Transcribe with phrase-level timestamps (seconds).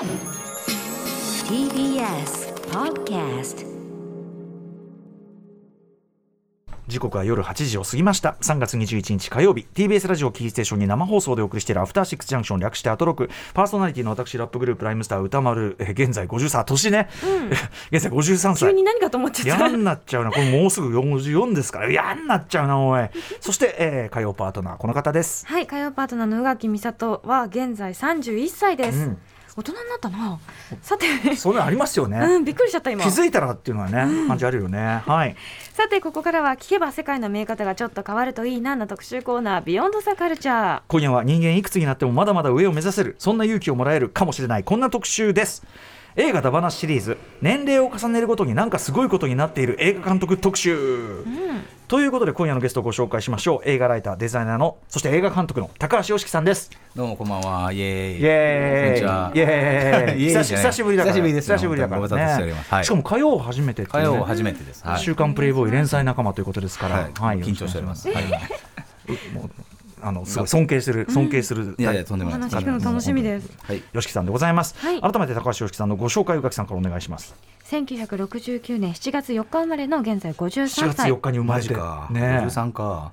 [0.00, 0.08] TBS
[2.72, 3.66] Podcast
[6.88, 8.36] 時刻は夜8時を過ぎました。
[8.40, 9.66] 3月21日火曜日。
[9.74, 13.28] TBS ラジオキーステーションに生放送でお送りしているアフターシックスジャンクション略してアトロク。
[13.52, 16.90] パーソナリティの私ラップグループライムスター歌丸えー現在50歳年。
[16.90, 17.08] ね、
[17.92, 18.70] 現在53 歳。
[18.70, 19.68] 急に何かと思っちゃった。
[19.68, 20.30] 嫌になっちゃうな。
[20.32, 21.90] これもうすぐ44ですから。
[21.90, 23.06] 嫌になっちゃうなおい。
[23.40, 25.46] そして、えー火曜パートナーこの方です。
[25.46, 29.18] はい火曜パートナーの宇垣美里は現在31歳です、うん
[29.56, 30.38] 大人になったな。
[30.82, 31.36] さて。
[31.36, 33.02] そういうのありますよね、 うんびっくりしちゃった今。
[33.02, 35.02] 気づいたらっていうのはね、感じあるよね。
[35.06, 35.36] はい。
[35.72, 45.64] さてここからは聞けば世界の見え方がちょっと変わるといいなの特集コーナービヨンドザカルチャー今夜は人間いくつになってもまだまだ上を目指せるそんな勇気をもらえるかもしれないこんな特集です。
[46.16, 51.24] 映画「ダバナ」シリーズ年齢を重ねるごとになんかすごいことになっている映画監督特集、
[51.90, 53.68] ということで今夜のゲストをご紹介しましょう。
[53.68, 56.70] 映画ライターデザイナーのそして映画監督の高橋良樹さんです。
[56.94, 57.72] どうもこんばんは。
[57.72, 58.20] イエーイ。
[58.20, 58.90] イエーイ。
[58.90, 59.32] こんにちは。
[59.34, 60.22] イエーイ。
[60.22, 62.72] イエーイ久しぶりだから久しぶりですね久しぶりだからご無沙汰しております。
[62.72, 62.84] はい。
[62.84, 63.88] しかも火曜初めてね。
[63.90, 64.86] 火曜初めてです。
[64.86, 65.00] はい。
[65.00, 67.38] 週刊プレイボーイ連載仲間ということですから、はい。
[67.40, 68.08] 緊張しております。
[68.08, 68.24] はい。
[69.34, 69.50] もう
[70.00, 73.50] あのすごい尊敬する尊敬する、いやいやとんでおもない話聞くの楽しみです。
[73.64, 73.82] はい。
[73.92, 75.00] 吉木さんでございます、はい。
[75.00, 77.34] 改めて高橋良樹さんのご紹介宇垣さんからお願いします
[77.70, 81.12] 1969年7月4日生まれの現在4 53月歳。
[81.12, 81.74] 4日に生まマれて。
[82.12, 83.12] ね十三か。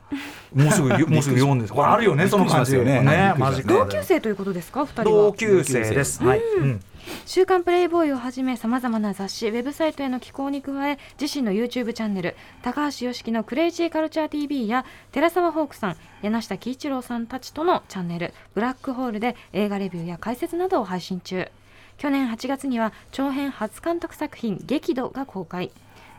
[0.56, 1.74] もうすぐ もうすぐ4です。
[1.74, 2.74] これあるよねその感じ。
[2.74, 3.36] よね。
[3.38, 3.68] マジか。
[3.72, 4.86] 同級生ということですか？
[4.88, 5.06] 二人は。
[5.06, 6.24] 同級生です。
[6.24, 6.82] はい、うん。
[7.28, 21.50] 週刊プレイボーイをはじめさまざまな雑誌ウェブサイトへの寄稿に加え自身の YouTube チャンネル高橋良樹のクレイジーカルチャー TV や寺澤ホークさん柳下喜一郎さんたちとのチャンネルブラックホールで映画レビューや解説などを配信中
[21.98, 25.72] 去年8月には長編初監督作品「激怒」が公開。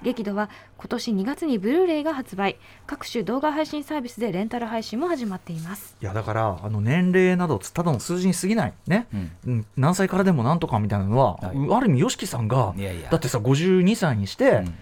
[0.03, 2.57] 激怒は今年2月にブルーレイが発売。
[2.87, 5.97] 各種動画配信サービスでレンタル配信も始まっています。
[6.01, 8.73] いやだからあの年齢などただの数字に過ぎない。
[8.87, 9.33] ね、うん。
[9.47, 9.67] うん。
[9.77, 11.75] 何歳からでもなんとかみたいなのは、はい。
[11.75, 13.11] ある意味 YOSHIKI さんがいやいや。
[13.11, 14.75] だってさ52歳にして、うん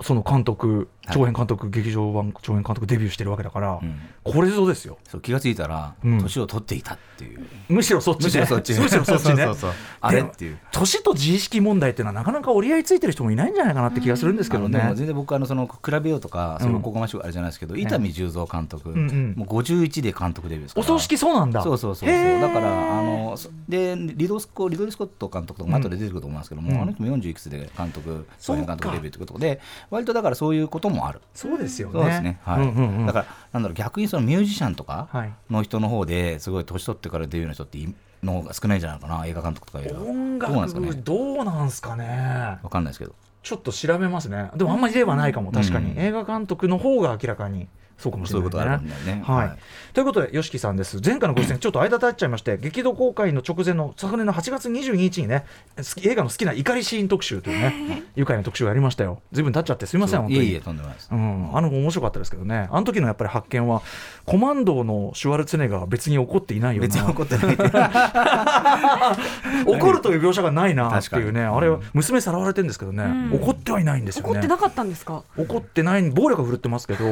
[0.00, 1.16] その監督はい。
[1.16, 3.98] 長編監督、劇場版長編監督デビューしてるわけだから、うん。
[4.22, 4.98] これぞですよ。
[5.08, 6.20] そう気がついたらうん。
[6.20, 7.44] 年を取っていたっていう。
[7.68, 8.28] むしろそっちね。
[8.28, 9.34] むしろそっち。
[9.34, 9.48] ね。
[10.00, 10.58] あれっていう。
[10.70, 14.78] 年と自意識問題っていうのはなかなか折り合いついてる人もいないんじゃないかなって気がするんですけどね。
[14.78, 14.94] あのでも。
[14.94, 16.66] 全然僕あのその比べようとかうん。
[16.66, 19.34] それおこがましくあれじゃないですけど、伊丹十三監督、んうん。
[19.36, 20.84] もう51で監督デビューですから。
[20.84, 21.62] お葬式そうなんだ。
[21.62, 22.40] そうそうそうそう。
[22.40, 26.80] だからあのそでリドスコリドリー・スコット監督とかも後で出てくると思いますけども、うん。
[26.80, 31.20] あの人も40いくつで監督そうか長編監督デビューということで割とだからそういうこともある。
[31.34, 31.94] そうですよね。
[31.94, 32.62] そうですね、はい。
[32.62, 33.06] うんうんうん。
[33.06, 35.32] だからなんだろう逆にそのミュージシャンとかはい。
[35.50, 39.26] の人の方ですごい年取ってからデビューの人っていの方が少ないんじゃないかな。
[39.26, 41.02] 映画監督とか音どうなんですか楽ね？
[41.02, 42.58] どうなんすかね。
[42.62, 43.14] わかんないですけど。
[43.42, 44.50] ちょっと調べますね。
[44.54, 45.50] でもあんまり例はないかも。
[45.50, 45.98] 確かに、うん。
[45.98, 47.66] 映画監督の方が明らかに
[48.02, 48.50] そうかもしれない、ね。
[48.50, 49.22] そういうことがあるんだよね。
[49.24, 49.48] はい。
[49.48, 49.58] はい。
[49.92, 51.00] ということで YOSHIKI さんです。
[51.04, 55.44] 前回のご出演ちょっと間経っちゃいまして、激怒公開の直前の昨年の8月22日にね、
[56.02, 59.20] 映画の好きな怒りシーン特集というね、愉快な特集をやりましたよ。
[59.30, 60.40] ずいぶん経っちゃってすみません本当に。
[60.46, 63.82] いえいえとんでもないです、うん、あの面白かったですけどね、あの時のやっぱり発見は、
[64.24, 67.56] コマンドのシュワルツェネッガーは別に怒っていないような、別に怒ってない。
[69.66, 73.34] 怒るという描写がないなっていうね、あれ、娘さらわれてるんですけどね、うん。
[73.42, 74.30] 怒ってはいないんですよね。
[74.30, 75.22] 怒ってなかったんですか？
[75.36, 77.04] 怒ってない、暴力は振るってますけど、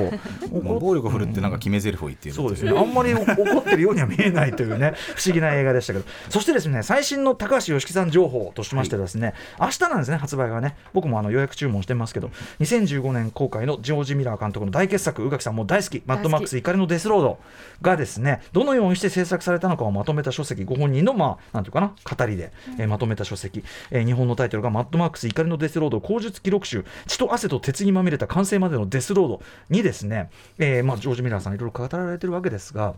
[0.50, 12.30] 怒 っ暴力を振るってなんか決め台詞を言っているそうですね、あんまり 怒ってるようには見えないというね、不思議な映画でしたけど、そしてですね、最新の高橋良樹さん情報としましてですね、明日なんですね、発売がね、僕もあの予約注文してますけど、
[12.60, 17.38] 2015年公開のジョージ・ミラー監督の大傑作、宇垣さんも大好き、マッドマックス怒りのデスロード
[17.82, 32.94] がですね、どのようにして制作されたのかをまとめた書籍、ご本人の、まあ、なんていうかな、語りで、えーまとめた書籍、えー日本のタイトルがマッドマックス怒りのデスロード口述記録集、血と汗と鉄にまみれた完成までのデスロードにですね、えーまあ、ジョージ・ミラーさんいろいろ語られてるわけですが、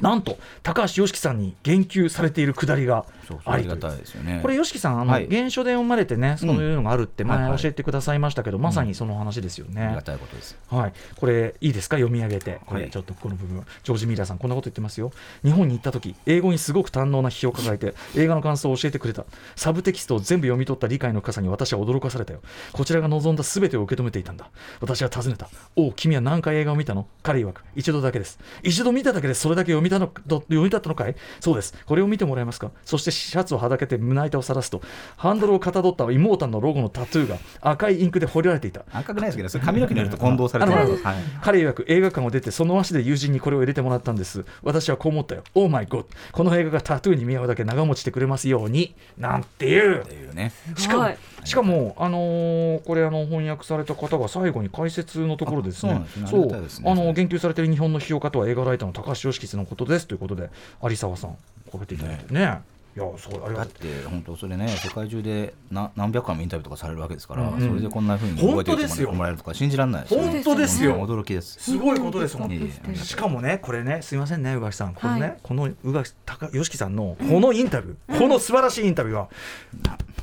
[0.00, 3.04] なんと高橋良樹さんに言及されているくだりが
[3.44, 4.40] ありというたいですよね。
[4.42, 9.84] これ、吉木さん、あの、はい原書で読まれてね、そういうのがあるって前教えてくださいましたけど、まさにその話ですよね。
[9.84, 10.58] ありがたいことです。
[10.68, 11.96] はい、これいいですか？
[11.96, 12.60] 読み上げて。
[12.66, 12.90] これはい。
[12.90, 15.12] ちょっとこの部分、ジョージ・ミラーさんこんなこと言ってますよ。
[15.44, 19.24] 日本に行った時英語にすごく堪能な批評を抱えて映画の感想を教えてくれた。
[19.56, 22.40] サブテキストを全部読み取った理解の深さに私は驚かされたよ。
[22.72, 24.48] こちらが望んだ全てを受け止めていたんだ。
[24.80, 25.48] 私は尋ねた。
[25.76, 27.06] おう君は何回映画を見たの？
[27.22, 28.38] 彼曰く一度だけです。
[28.62, 31.14] 一度見ただけでそれだけ読みたのど読み立ったのかい？
[31.40, 31.74] そうです。
[31.84, 32.70] これを見てもらえますか？
[32.84, 34.80] そしてシャツをはだけて胸板をさらすと
[35.16, 38.84] ハンドルをかたどった妹のロゴのタトゥーが赤いインクで彫られていた。
[38.92, 41.02] 赤くないですけどそれ髪の毛によると混同されてる。
[41.02, 41.16] はい。
[41.42, 44.44] 彼曰く映画館を出てその足で友人にこれを入れてもらったんです。
[44.62, 45.42] 私はこう思ったよ。
[45.54, 48.94] オーマイゴッこの映画がタトゥーに見合うだけ長持ちしてくれますように。
[49.18, 50.02] なんていう。
[50.02, 50.52] っていうね。
[50.76, 56.04] しかもはいしかも、あのーこれあの翻訳された方が最後に解説のところですね。
[56.24, 56.60] あそうね。
[56.60, 60.06] ねあの言及されている日本の批評家とは映画ライターの高橋良樹のことです。
[60.06, 60.50] ということで
[60.82, 61.38] 有沢さんこ
[61.74, 62.62] うやっていただいてね
[62.96, 67.60] いやそうありがだって本当それね世界中でな何百回もインタビューとかされるわけですから、うん。
[67.60, 70.22] それでこんなふうに本覚えて当ですよもらえるとか信じられないですよ。
[70.22, 70.94] ね本当ですよ。
[70.96, 71.58] うん驚きです。
[71.60, 72.50] すごいことですもん。
[72.50, 72.94] いえいえ。
[72.96, 74.94] しかもねこれねすいませんね宇垣さん。
[74.94, 75.36] このね、はい。
[75.42, 79.28] この宇垣高吉木さんのこのインタビュー、この素晴らしいインタビューは、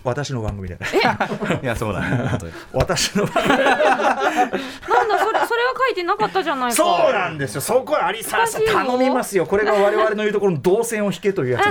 [0.04, 0.78] 私の番組で。
[1.64, 2.28] いやそうだね。
[2.30, 2.54] 本当に。
[2.74, 4.22] 私の番組な
[5.08, 6.76] んだそれそれは書いてなかったじゃないか。
[6.76, 7.62] そうなんですよ。
[7.62, 9.48] そこは有沢さん頼みますよ。
[9.48, 11.66] これが我々の言うところの動線を引けというやつ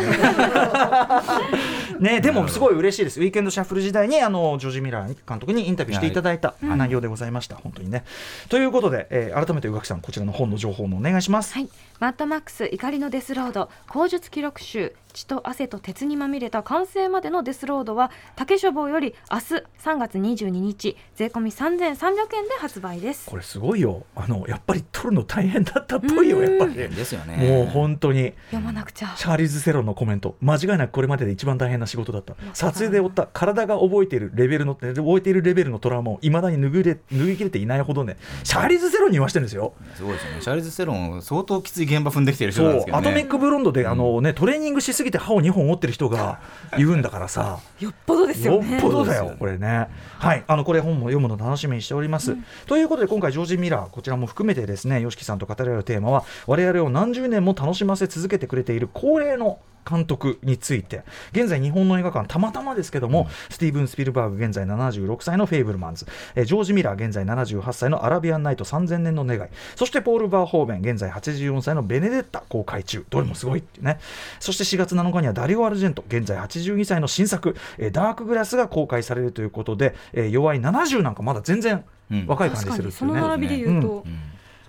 [2.00, 2.00] ね。
[2.16, 3.20] ねでもすごい嬉しいです。
[3.20, 8.04] ウィーケンドシャッフル時代にあのジョージ・ミラー監督にインタビューしていただいた内容でございました、本当にね。
[8.48, 11.68] ということで、えー改めて宇垣さんこちらの本の情報もお願いします、はい、
[12.00, 19.44] マッドマックス怒りのデスロード口述記録集血と汗と鉄にまみれた完成までのデスロードは竹書房より明日
[19.82, 23.30] 3月22日税込み3300円で発売です。
[23.30, 24.04] これすごいよ。
[24.14, 26.74] あのやっぱり撮るの大変だったっぽいよやっぱり。
[26.74, 27.36] ですよね。
[27.36, 28.34] もう本当に。
[28.50, 29.14] 読まなくちゃ。
[29.16, 30.36] チャーリーズ・セロンのコメント。
[30.42, 32.34] 間違いなくこれまでで一番大変な仕事だった。
[32.34, 39.72] まあ撮影で負った体が覚えているレベルの覚えているレベルのトラウマをいまだに拭いれ拭いきれていないほどねチャーリーズ・セロンに言わしてるんですよ。
[39.94, 40.42] すごいですよね。
[40.42, 43.08] シャーリーズ・セロン相当きつい現場踏んできてる人なんですけどね。
[43.08, 46.40] アトミック・ブロンドであの、ね、トレーニングしすぎて歯を2本折ってる人が
[46.76, 47.58] 言うんだからさ。
[47.80, 49.88] よっぽどですよよねっぽどだよこれね。
[50.18, 52.36] はい、あのこれ本も読むの楽しみにしております。
[52.66, 59.58] ということで今回ジョージ・ミラーこちらも含めてですね、吉木さんと語られるテーマは我々を何十年も楽しませ続けてくれている恒例の
[59.88, 61.02] 監督について。
[61.32, 69.40] 現在日本の映画館たまたまですけども、スティーブン・スピルバーグ現在76歳のフェイブルマンズ、えージョージ・ミラー現在78歳のアラビアン・ナイト3000年の願い。
[69.74, 73.04] そしてポール・バーホーベン現在84歳のベネデッタ公開中。
[73.10, 73.98] どれもすごいっていうね、
[74.40, 82.26] そして4月7日にはダリオ・アルジェント現在82歳の新作、えーダークグラスが公開されるということで、えー弱い70なんかまだ全然うん。
[82.26, 84.18] 若い感じするってそいうね、の並びで言うと、うん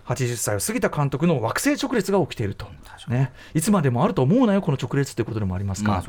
[0.07, 2.67] 80歳を過ぎた監督の惑星直列が起きていると、
[3.09, 6.03] ね、いつまでもあると思うなよこの直列ということでもありますか、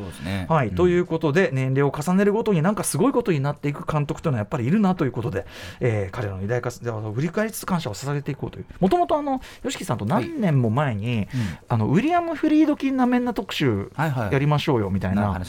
[0.49, 0.75] はい、うん。
[0.75, 5.47] ということで年齢を重ねるごとになんかすごいことになっていく監督というのはやっぱりいるなということで、
[5.81, 8.67] えー彼らの偉大化を振り返りつつ感謝を捧げていこうという。
[8.81, 11.29] もともとあの YOSHIKI さんと何年も前に、
[11.69, 14.33] あのウィリアム・フリードキンなめんな特集はいはい。
[14.33, 15.41] やりましょうよみたいな。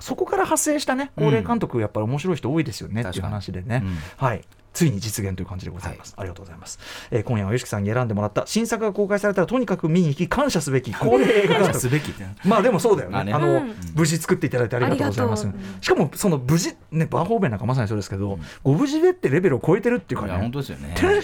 [0.00, 4.42] そこから派生したね高齢監督やっぱり面白い人多いですよねっていう話でね、うんはい
[4.72, 6.78] ついに実現という感じでございます、ありがとうございます、
[7.10, 8.44] えー今夜は YOSHIKI さんに選んでもらった。
[8.46, 12.12] 新作が公開されたらとにかく見に行き感謝すべき高齢映画すべき
[12.44, 13.14] まあでもそうだよね。
[13.14, 13.32] まあね。
[13.32, 13.74] あの、うん。
[13.94, 15.48] 無事作っていただいてありがとうございます。
[15.80, 20.50] しかもその無事ねバーホーベンなんかまさにそうですけど、ご無事でってレベルを超えてるっていうかいや本ね。
[20.52, 20.94] 当ですよね。
[20.96, 21.22] テンテン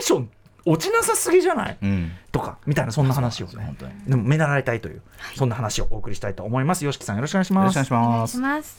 [0.00, 0.30] ション
[0.64, 2.10] 落ちなさすぎじゃない、うん。
[2.32, 3.76] とかみたいなそんな話をね。
[4.06, 5.02] でも目習いたいという、
[5.36, 6.84] そんな話をお送りしたいと思います。
[6.84, 7.76] よしきさんよろしくお願いします。
[7.76, 8.76] よろしくお願いしお願ます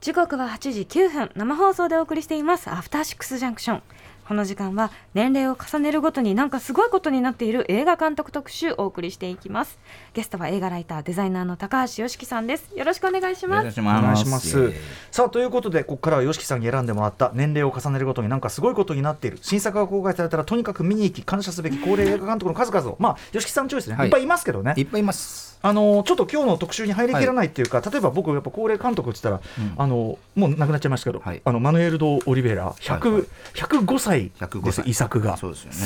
[0.00, 1.30] 時刻は8時9分。
[1.34, 2.70] 生放送でお送りしています。
[2.70, 3.82] アフターシックスジャンクション。
[4.26, 9.78] この時間は年齢を重ねるごとになんかすごいことになっている映画監督特集をお送りしていきます。
[10.14, 12.70] ゲストは映画ライターデザイナーの高橋良樹さんです。
[12.74, 13.58] よろしくお願いしおます。
[13.58, 14.02] お願いします。
[14.02, 14.58] 願いします。
[14.58, 14.74] イエーイ。
[15.10, 19.38] さあということでここからは YOSHIKI さんに選んでもらった年齢を重ねるごとになんかすごいことになっている。
[19.42, 22.96] 新作が公開されたらとにかく見に行き感謝すべき高齢映画監督の数々を。
[22.98, 24.06] まあ YOSHIKI さんチョイスね、はい。
[24.06, 24.72] い、っぱいいますけどね。
[24.78, 31.42] いっぱいいますあのちょっと今日の特集に入りきらないっていうか、例えば僕やっぱ高齢監督って言ったら、あのもう亡くなっちゃいましたけど、はい。
[31.44, 33.20] あのマヌエル・ド・オリベラ100、はい。
[33.20, 35.36] はい105歳105です歳遺作が。
[35.36, 35.76] そうですよね。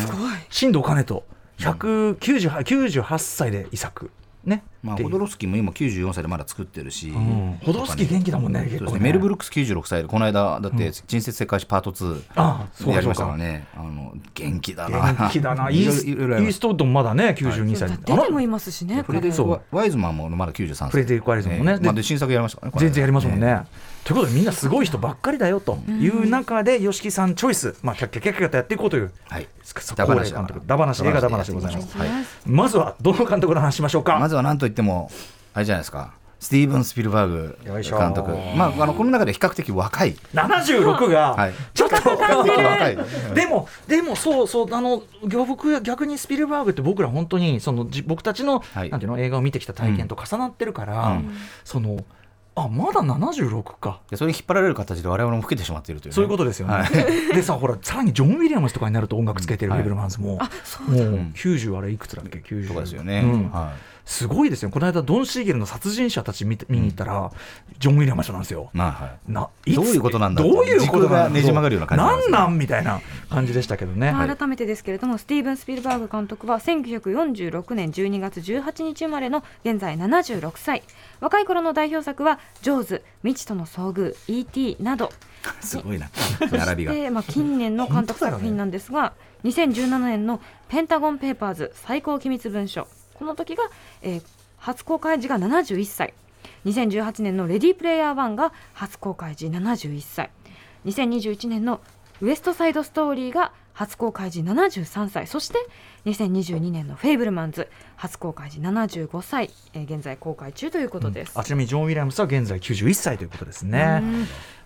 [0.50, 1.24] 新藤兼人。
[1.58, 4.10] 198 98歳で遺作
[4.46, 4.64] ね。
[4.82, 7.58] まあ、ホドロフスキーも今94歳でまだ作ってるし、ん。
[7.63, 9.01] ホドロフスキー元気だもんねそうです結構ね。
[9.05, 13.67] メル・ブルックス96歳でこの間だって「人説世界史パート2」ああそうかやりましたからね。
[13.77, 15.13] あの元気だな。
[15.13, 15.70] 元気だな。
[15.70, 17.91] イーストウッドもまだね92歳。
[17.91, 20.91] で、出てもいますしねフレデリック・そうワワイズマンもまだ93歳。
[20.91, 21.72] フレデリックワイズマンもね。
[21.72, 21.86] でええ。
[21.86, 23.46] まあ、で新作やりましたからね全然やりますもんね。
[23.46, 31.96] えということでみんなすごい人ばっかりだよという中で YOSHIKI さんチョイス、まあ、キャッキャキャッキャとやっていこうというえはい高ダバナ監督ダバナシ映画ダバナシでございます。
[31.96, 32.08] はい
[32.46, 34.19] まずはどの監督の話しましょうか。
[34.19, 35.11] まずは何といっても
[35.55, 36.13] あれじゃないですか
[36.44, 42.99] スティーブン・スピルバーグ監督まああのこの中で比較的若い76がはいちょっと若い
[43.34, 51.34] でもでもそうそうあの僕逆にスピルバーグって僕ら本当にそのじ僕たちの、はいなんていうの映画を見てきた体験と重なってるから、うん
[51.65, 52.05] その
[52.56, 54.01] あまだ76か。
[54.11, 56.75] でそれに引っ張られる形で我々も老けてしまっているというね、そういうことですよね。
[56.75, 57.34] はい。
[57.34, 59.77] でさ、ほら、さらにジョン・ウィリアムズとかになると音楽つけてるうん。
[59.79, 63.51] フェブルマンズも、あそうもううん90あれいくつだっけ、90とかですよね、うん。
[63.51, 63.73] は
[64.05, 67.32] すごいですよ、この間、ドン・シーゲルの殺人者たち見て見に行ったら、
[67.79, 68.70] ジョン・ウィリアムズなんですよ。
[68.75, 69.32] い、まあはい。
[69.32, 72.32] などういうことなんだどういうことがねじ曲がるような感じなんですね。
[72.32, 74.13] なんなんみたいな感じでしたけどね。
[74.13, 80.82] まあ改めてですけれども、スティーブン・スピルバーグ監督は1946年12月18日生まれの現在76歳。
[81.20, 85.11] 若い頃の代表作は「ジョーズ」「未知との遭遇」「E.T.」など。
[85.61, 86.11] すごいな。
[86.51, 86.93] 並びが。
[86.93, 89.13] で、まあ、近年の監督作品なんですが、
[89.44, 93.64] 2017年の「ペンタゴン・ペーパーズ最高機密文書」この時が、
[94.02, 94.22] えー
[94.58, 96.14] 初公開時が71歳。
[96.64, 100.30] 2018年の「レディープレイヤー1」が初公開時71歳。
[100.86, 101.82] 2021年の
[102.22, 105.26] 「ウエストサイドストーリー」が初公開時73歳。
[105.26, 105.58] そして
[106.06, 111.32] 2022年の「フェイブルマンズ」初公開時75歳、えー現在公開中ということです。
[111.38, 114.02] あちなみにジョン・ウィリアムスは現在91歳ということですね。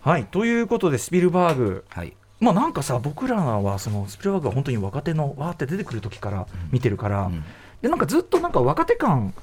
[0.01, 0.27] はい。
[0.27, 1.85] ということでスピルバーグ。
[1.89, 2.15] はい。
[2.39, 7.43] まあなんかさ僕らはそのスピルバーグが本当に若手のわーって出てくる時から見てるから、うん
[7.83, 9.35] でなんかずっとなんか若手感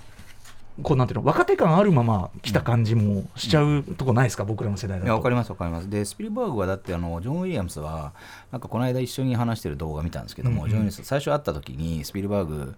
[0.84, 5.08] こうなんていうの若手感あるまま来た感じもしちゃうとこないですか、僕らの世代だと。
[5.08, 5.90] いや分かります分かります。
[5.90, 8.14] でスピルバーグはだってあのジョン・ウィリアムスは
[8.52, 10.70] なんかこの間一緒に話してる動画見たんですけども、うんうん。
[10.72, 12.76] ジョン・ウィリアムス最初会った時にスピルバーグ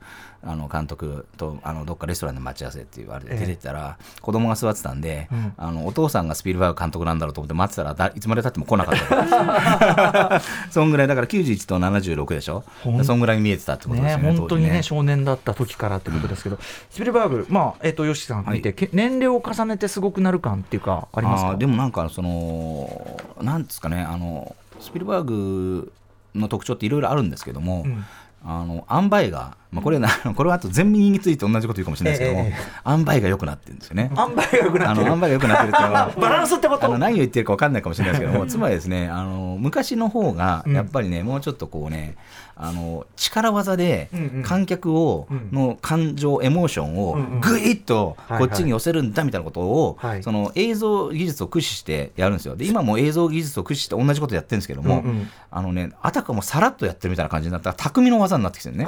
[0.50, 3.39] あの監督とあのどっかレストランで待ち合わせっていうあれでええ。
[3.42, 5.54] 出てったら、子供が座ってたんで、うん。
[5.58, 12.63] あのお父さんがスピルバーグ監督なんだろうと思って待ってたらだいつまでたっても来なかった そんぐらいだから91と76でしょ？
[13.04, 16.58] そんぐらい見えてたってことでねすよね本当にね当時少年だった時からってことですけど、
[16.89, 21.56] スピルバーグ、まあえっと吉木さん見て、はいけ年齢を重ねてすごくなる感っていうかありますか？
[21.56, 25.92] でもなんかそのなんですかねあのスピルバーグ
[26.36, 28.06] の特徴っていろいろあるんですけども、うん。
[28.46, 32.58] あの塩梅が、まあ、これな これはあと全民について同じこと言うかもしれないですけども、ええ
[32.88, 34.12] 塩梅が良くなってるんですよね。
[34.16, 35.06] 塩梅が良くなあってる。
[35.06, 36.86] の塩梅が良くなってるっていうのは バランスってこと？
[36.86, 42.16] あの何を言ってるか分かんないかもしれないですけども つまりですねあの昔の方がやっぱりね、もうちょっとこうね
[42.60, 44.44] あの力技でうんうん。
[44.44, 45.50] 観客を、うん。
[45.52, 47.40] の感情エモーションをうんうん。
[47.40, 48.50] ぐいっとはいはい。
[48.50, 50.24] こっちに寄せるんだみたいなことを、はい。
[50.24, 52.56] その映像技術を駆使してやるんですよ。
[52.56, 55.30] で今も映像技術を駆使して同じことやってるんですけども、うんうん。
[55.52, 58.86] あのねあたかもさらっとやってるみたいな感じになったら匠の技になってきてるね。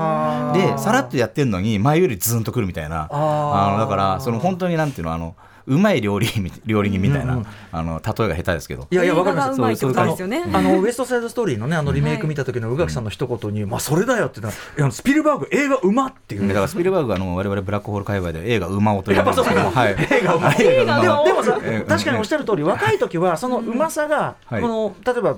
[0.53, 3.07] でさらっとやってるのに前よりズンとくるみたいな。
[3.11, 5.35] あのだからその本当になんていうのあの
[5.67, 7.45] うまい料理み料理人みたいな、うんうん。
[7.71, 8.87] あの例えが下手ですけど。
[8.89, 10.43] いやいや、わかります映画がうまいってことですよね。
[10.53, 16.41] あのウエストサイドストーリーのね、あのリメイク見た時の宇垣さんの一言に、まあそれだよって言ったら、いやスピルバーグ映画うまっていう。
[16.41, 16.49] ね。
[16.49, 19.63] だからスピルバーグはあの我々ブラックホール界隈で映画うまおと言われるんですけど。
[19.63, 20.57] も、はい、映画うまい。
[20.59, 24.63] 映画うまでもでもさええ確かにおっしゃる通り若い時はそのうまさがこはい。
[24.63, 25.37] の例えば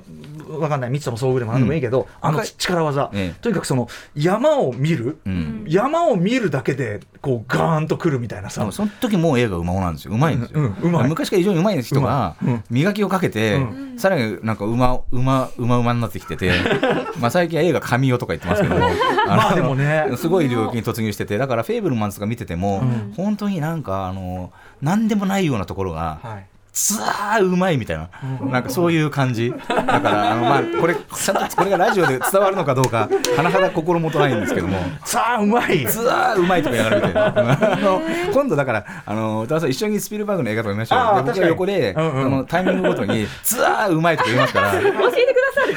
[0.59, 0.89] わかんない。
[0.89, 3.09] 三つとも遭遇でも何でもいいけどあの力技。
[3.13, 5.19] ええとにかくその山を見る。
[5.25, 5.65] うん。
[5.67, 8.69] 山を見るだけでこうガーンとくるみたいなさ。
[8.71, 10.13] その時もう映画うまおなんですよ。
[10.13, 12.35] うまいんですよ、うんうん昔から非常にうまい人が
[12.69, 13.57] 磨きをかけて、
[13.95, 16.51] うさらになんかうまうまうまうまになってきてて
[17.19, 18.81] まあ最近は映画神代とか言ってますけども
[19.27, 20.07] まあでもね。
[20.15, 23.13] すごい領域に突入しててだからフェイブルマンズとか見てても、うん。
[23.15, 24.51] 本当になんかあの
[24.81, 28.09] 何でもないようなところが、はいつわーうまいみたいな、
[28.49, 35.85] なんかそういう感じ、だからあの、まあ、これ、ちゃんとこれがラジオで伝わるのかどうか、甚だ心もとないんですけども、さあうまい。
[35.85, 38.01] つわーうまいとか言いながら見て、 あの
[38.31, 42.07] 今度だから、あの歌川さん、一緒にスピルバーグの映画とか見ましょう僕が横で、確かに。
[42.07, 42.23] うんうん。
[42.23, 44.79] そのタイミングごとに、つわーうまいとか言いますから。
[44.79, 44.83] い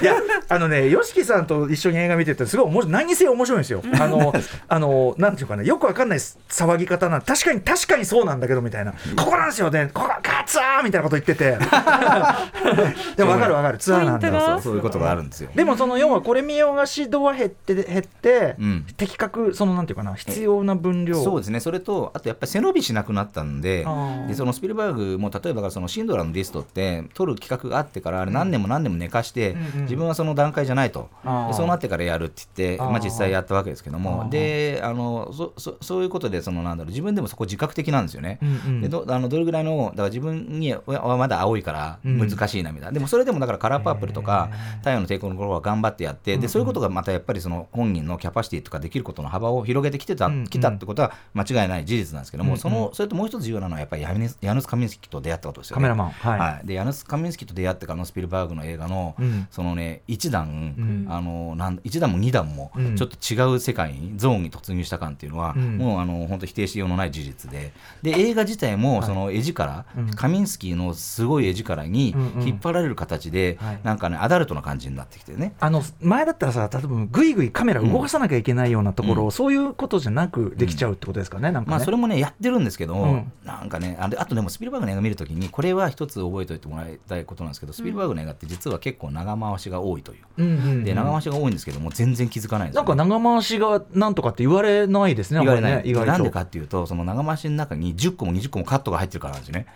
[0.05, 0.17] や
[0.49, 3.83] あのね YOSHIKI さんと一緒に映画見ててすごい面白い何にせよ面白いんですよ。
[4.01, 4.33] あの
[4.69, 8.93] あのなんていうかねよくわかんない騒ぎ方な確かに確かにそうなんだけどみたいな。
[9.17, 11.59] ここなんですよねここがガツアーみたいなこと言ってて。
[13.17, 14.61] でもわかるわかるツアーなんだそう。
[14.63, 15.51] そういうことがあるんですよ。
[15.55, 18.87] でもその要はこれ見ようがし度は減って減って、うん。
[18.97, 21.23] 的確そのなんていうかな必要な分量。
[21.23, 23.87] そうですね、それと、あとやっぱり背伸びしなくなったんで
[24.29, 31.09] でそのスピルバーグも例えばそのシンドラーのリストって、撮る企画があってから、あれ何年も何年も寝かして、自分はその段階じゃないと、
[31.53, 34.29] そうなってからやるって言って、まあ、実際やったわけですけどあも、ー。
[34.29, 38.39] であのそそそういうことでそのなんだろう、自分でもそこ自覚的なんですよね。
[38.81, 42.19] でどあのどれぐらいの、だから自分にははまだ青いからうん。
[42.19, 50.47] 難しいなみたいな、でもそれでもだからカラーパープルとか、太陽の抵抗の頃は頑張ってやって、でそういうことがまたやっぱりその本人のキャパシティとかできることの幅を広げてきてた、うんうん。
[50.47, 55.81] きたってことは間違いない事実なんですけども、そのそれともう一つ重要なのはやっぱりヤヌスヤヌス・カミンスキと出会ったことですよね。
[55.81, 56.11] カメラマン。
[56.11, 56.67] はい。
[56.67, 59.47] でヤヌス・カミンスキと出会ってからのスピルバーグの映画の、うん。
[59.51, 61.07] そのね一段、ん。
[61.09, 62.97] あのなん一段も二段もうん。
[62.97, 65.79] ちょっと違う世界にゾーンに突入した感っていうのは、うん。
[65.79, 67.73] もうあの本当否定しようのない事実で。
[68.03, 70.11] で映画自体もその絵力、うん。
[70.11, 72.49] カミンスキーのすごい絵力にうんうん。
[72.49, 73.81] 引っ張られる形で、はい。
[73.83, 75.55] なんかねアダルトな感じになってきてね。
[75.61, 79.33] あの前だったらさ例えばぐいぐいカメラ動かさなきゃいけないようなところを、うん。
[79.33, 81.77] そういうことじゃなくできちゃうってことですかね、なんかね。
[81.77, 83.33] まあ、それもねやってるんですけど、うん。
[83.45, 90.85] なんかねあとでもスピルバーグの映画見るときにこれは一つ覚えておいてもらいたいことなんですけどスピルバーグの映画って実は結構長回しが多いという、うんうんうん。
[90.85, 92.85] で長回しが多いんですけども全然気づかないんですよ。
[92.85, 95.93] なんか長回しがなんとかって言われないですね、言われない、ね。
[95.93, 99.67] なんでかっていうとその長回しの中に10個も20個もカットが入ってるからなんですよね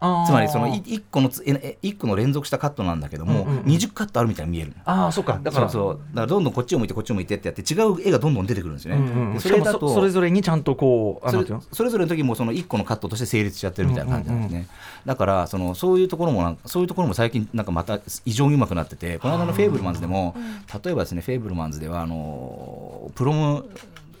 [0.00, 3.64] つまりその1個のつええ一個の連続したカットなんだけども、うんうんうん。
[3.64, 14.68] 20カットあるみたいに見えるああ、そうか、だから、そうだからどんどんこっちを向いてこっちを向いてってやって違う絵がどんどん出てくるんですよね、うんうんそれだとそそれぞれにちゃんとこう、あそれぞれの時もその1個のカットとして成立しちゃってるみたいな感じなんですね、
[15.04, 20.34] だからそのそういうところもそういうところも最近なんかまた異常にうまくなっててこの間のフェーブルマンズでも
[20.84, 23.68] 例えばですねフェーブルマンズではあのプロム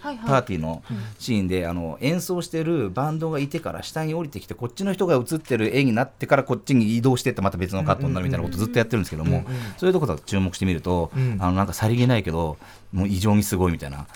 [0.02, 0.82] パーティーの
[1.18, 9.44] シーンで、あの演奏してるバンドがいてから下に降りてきてこっちの人が映ってる絵になってからこっちに移動してってまた別のカットになるみたいなことずっとやってるんですけども、
[9.76, 12.56] そういうところ注目してみると、うんあのなんかさりげないけど
[12.92, 14.06] もう異常にすごいみたいな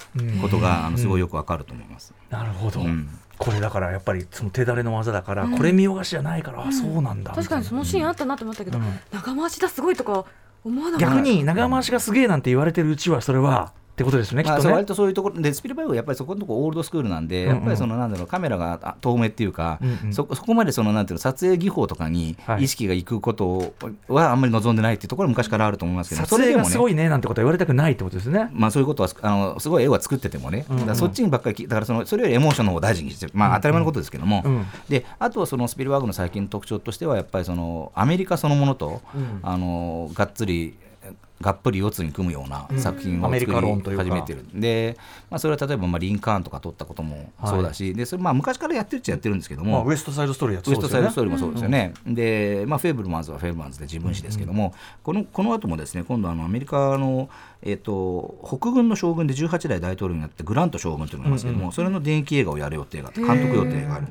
[0.41, 2.13] ことが、あのすごいよくわかると思います。
[2.31, 3.09] なるほど、うん。
[3.37, 8.85] これだからやっぱりその手だれの技だから、これ見よがしじゃないから、あそうなんだ確かにそのシーンあったなと思ったけど、うん。
[9.13, 10.25] 長回しだすごいとか
[10.65, 11.17] 思わなかった？
[11.17, 14.71] 逆に長回しがすげえなんて言われてるうちはそれはってことですよね、きまあ、っとね。
[14.71, 17.55] そう割とそういうところでスピルバーグはやっぱりそこのところオールドスクールなんで、うんうん。
[17.57, 20.15] やっぱりそのなんだろうカメラがあ遠目っていうか、うんうん。
[20.15, 22.65] そそこまでそのなんていうの撮影技法とかにはい。
[22.65, 23.75] 意識がいくこと
[24.09, 28.49] はあんまり望んでないっていうところは昔からあると思いますけど、撮影がすごいいねなんてことは言われたくないってことですね。
[28.53, 30.97] まあ、そういうことはあのすごい絵は作っててもね、うんうん。
[30.97, 34.67] そっちにばっかりきだからそのそれよりエモーションの方を大事にしてる、まあ、当たり前のことですけども、うん。
[34.89, 39.41] であとはそのスピルバーグの最近の特徴としてはやっぱりそのアメリカそのものと、うん。
[39.43, 40.75] あのがっつり
[41.45, 43.39] がっぷり四つに組むような作品を作
[43.91, 44.97] り始めてる、で、
[45.29, 50.77] まあ、それは例えばまあリンカーンとか撮ったこともそうだし、でそれまあ昔からやってるっちゃやってるんですけどまあ、も、ウエストサイドストーリーやってね。
[50.77, 54.73] ストサイドストーリーもそうですよね、で、まあ、フェーブルマンズはフェーブルマンズで自分史ですけども、
[55.03, 57.29] このこの後もですね今度あのアメリカの、
[57.63, 64.07] えっと北軍の将軍で18代大統領になってグラント将軍というのがいますけども、それの電気映画をやる予定があって監督予定がある。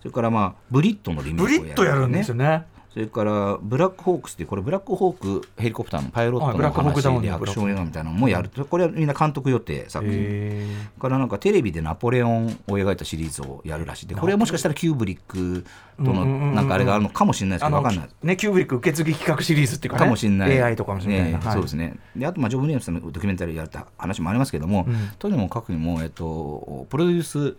[0.00, 2.64] それから、まあ、ブリットのリメイクをブリッとやるんですよね。
[2.98, 10.16] それからブラックホークスってこれブラックホークヘリコプターのパイロットの話でアクション映画みたいなのもやるこれはみんな監督予定作品。
[10.18, 10.66] へ
[10.98, 14.08] からなんかテレビでナポレオンを描いたシリーズをやるらしい。
[14.08, 15.64] でこれはもしかしたらキューブリック
[15.96, 18.08] とのなんかあれがあるのかもしれないですけど分かんない。
[18.24, 20.60] ね、キューブリック受け継ぎ企画シリーズっていうか、ね、かもしれない。
[20.60, 21.32] AI とかもしれない。
[21.32, 21.94] ねそうですね。
[22.16, 25.10] であとまあジョン・ウィリアムスのドキュメンタリーやった話もありますけども、うん。
[25.20, 27.56] とにもかくにも、えっと、プロデュース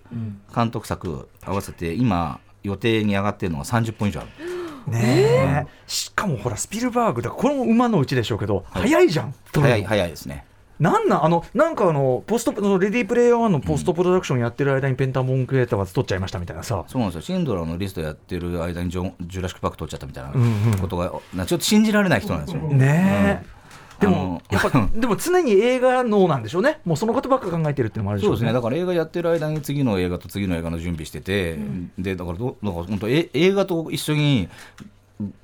[0.53, 5.67] 監督作合わせて今予定に上がってるのが30本以上あるねえ。
[5.87, 10.45] しかもほらスピルバーグだこれも馬のうちでしょうけど、早いじゃん早いい早いですね。
[10.79, 17.21] なんなんあのなんかあのポストそのレディープレイヤー1のポストプロダクションやってる間にペンタモンクリエイターが取っちゃいましたみたいなさ、そうなんですよ。
[17.21, 22.61] シンドラーのリストやってる間にジョンジュラシック・パーク取っちゃったみたいなうんうんことが、なちょっと信じられない人なんですよ。
[22.61, 23.58] ねえ、
[23.99, 26.79] でもやっぱ でも常に映画脳なんでしょうね。
[26.85, 28.53] もうそのことばっか考えてるっていうのもあるでしょうそうですね。
[28.53, 31.57] だから映画やってる間に次の映画と次の映画の準備してて、
[31.97, 34.49] でだからどだから本当え映画と一緒に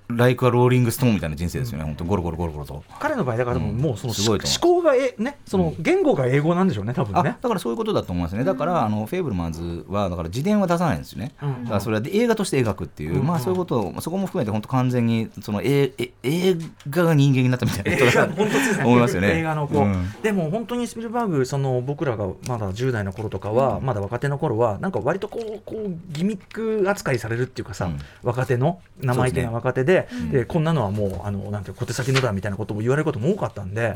[0.07, 2.83] ライクはローリングストーンみたいな人生ですよね、本当ゴロゴロゴロゴロと。
[2.99, 3.77] 彼の場合だからでもうん。
[3.77, 11.63] もうそのすごいと思考がえねその言語が英語なんでしょうね多分あねだからそういうことだと思いますね、だからあのフェーブルマンズはだから自伝は出さないんですよね、うん。
[11.63, 13.25] だからそれは映画として描くっていう、うん。
[13.25, 16.57] まあそういうことを、そこも含めて本当完全にそのええ映
[16.89, 18.83] 画が人間になったみたいな 本当ですね。
[18.83, 19.39] 思いますよね。
[19.39, 20.11] 映画の子、うん。
[20.21, 27.97] でも本当にスピルバーグその僕らがまだ10代の頃とかは、まだ若手の頃はなんか割とこうこうギミック扱いされるっていうかさ、うん。
[28.23, 33.95] 若手の生意気な若手ですねでこんなのはもうあのなんていう小手先のだみたいなことも言われることも多かったんで、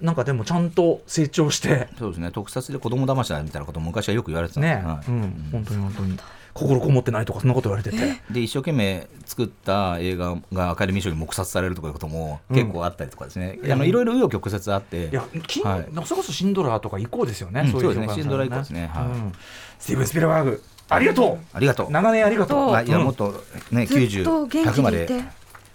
[0.00, 2.30] なんかでもちゃんと成長してそうですね。
[2.32, 4.60] 特撮で子供騙しだみたいなことも昔はよく言われてた。
[4.60, 5.10] ね、はい。
[5.10, 6.18] うん、本当に本当に。
[6.54, 8.20] 心こもってないとかそんなこと言われてて。
[8.30, 15.08] で一生懸命作った映画がアカデミー賞に黙殺されるとかいうことも結構あったりとかですね、うんあのいろいろ紆余曲折あって。
[15.08, 15.88] いや、金はい。
[16.04, 17.62] それこそシンドラーとか以降ですよね。
[17.62, 18.08] うんいそうですね。
[18.14, 18.90] シンドラー以降ですね。
[18.92, 19.06] はい。
[19.06, 19.32] うん。
[19.78, 21.38] スティーブン・スピルバーグ、ありがとう。
[21.54, 22.58] ありがとう長年ありがとう。
[22.58, 25.08] そううんあいやもっとねずっと元気90、100まで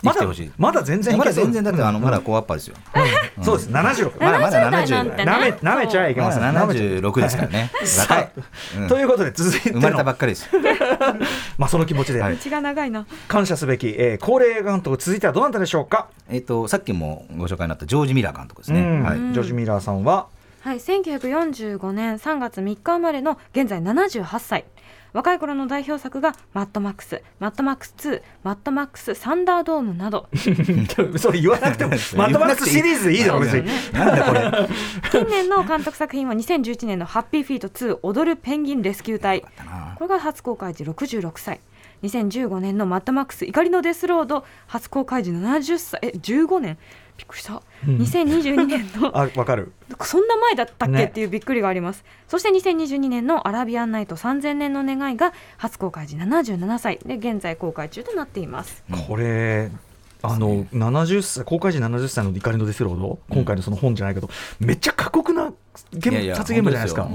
[0.03, 0.21] まだ。
[0.59, 2.75] まだ全然まだ全然だってあのまだうん高アッパーですよ。
[3.41, 4.23] そうです、76。
[4.23, 5.25] まだまだ70代なんて70。
[5.25, 6.43] なめなめちゃいけません。
[6.43, 7.71] 舐めちゃ76ですからね。
[7.99, 8.31] 若い。
[8.77, 10.49] うんということで続いて生まれたばのっかりです。
[11.57, 16.05] まあその気持ちではい道が長いな感謝すべきえー高齢監督続いてはどなたでしょうか？
[16.29, 18.81] えっとさっきもご紹介になったジョージ・ミラー監督ですね。
[18.81, 19.17] うんはい。
[19.17, 20.27] ジョージ・ミラーさんは？
[20.61, 24.65] はい、1945年3月3日生まれの現在78歳
[25.17, 30.27] 若い頃の代表作が「マッドマックス」「マッドマックス2」「マッドマックスサンダードーム」など。
[31.17, 31.95] それ言わなくてもマ
[32.27, 33.65] ッドマックスシリーズでいいだろ別に。
[33.93, 34.69] なんだこれ。
[35.09, 39.95] 近年の監督作品は2011年の「ハッピーフィート2踊るペンギンレスキュー隊」だな。
[39.95, 41.61] これが初公開時66歳。
[42.03, 46.77] 2015年の「マッドマックス怒りのデスロード」初公開時70歳え15年
[47.17, 47.61] びっくりした。
[47.85, 49.11] 2022年の。
[49.17, 49.73] あわかる。
[50.01, 51.03] そんな前だったっけ、ね。
[51.05, 52.03] っていうびっくりがあります。
[52.27, 56.99] そして2022年の「アラビアンナイト3000年の願い」が初公開時77歳。
[57.05, 58.83] で現在公開中となっています。
[59.07, 59.71] これ
[60.21, 63.19] あの70歳公開時70歳の怒りのデスロード？
[63.29, 65.53] 今回のその本じゃないけどめっちゃ過酷な
[65.93, 67.03] 現いやいや撮影現場じゃないですか。
[67.03, 67.11] うん。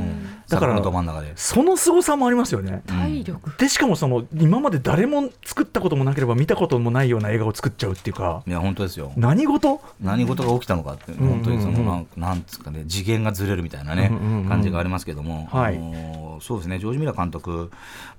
[0.49, 1.33] だから桜のど真ん中で。
[1.37, 2.83] その凄さもありますよね。
[2.87, 8.43] 体力、でしかもその今まで誰も作ったこともなければ見たこともないような映画を作っちゃうっていうか。
[8.47, 9.13] いや本当ですよ。
[9.17, 9.81] 何事？
[10.01, 11.17] 何事が起きたのかってん。
[11.17, 11.85] 本当にそうんうん。
[11.85, 14.49] のなんなんつうかね次元がずれるみたいなねうんうんうん。
[14.49, 15.77] 感じがありますけども、はい。
[15.77, 16.79] あのーそうですね。
[16.79, 17.71] ジョージ・ミラー監督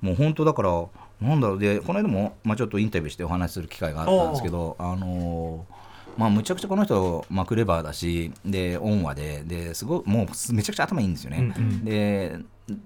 [0.01, 0.85] もう本当だから
[1.21, 1.59] なんだろう。
[1.59, 5.82] でこの間もまあちょっとインタビューしてお話しする機会があったんですけどあのー
[6.17, 11.37] まあ、むちゃくちゃこの人、まあ、クレバーだしで温和でですごいもうめちゃくちゃ頭いいんですよね。
[11.39, 11.85] うんうん。
[11.85, 12.39] で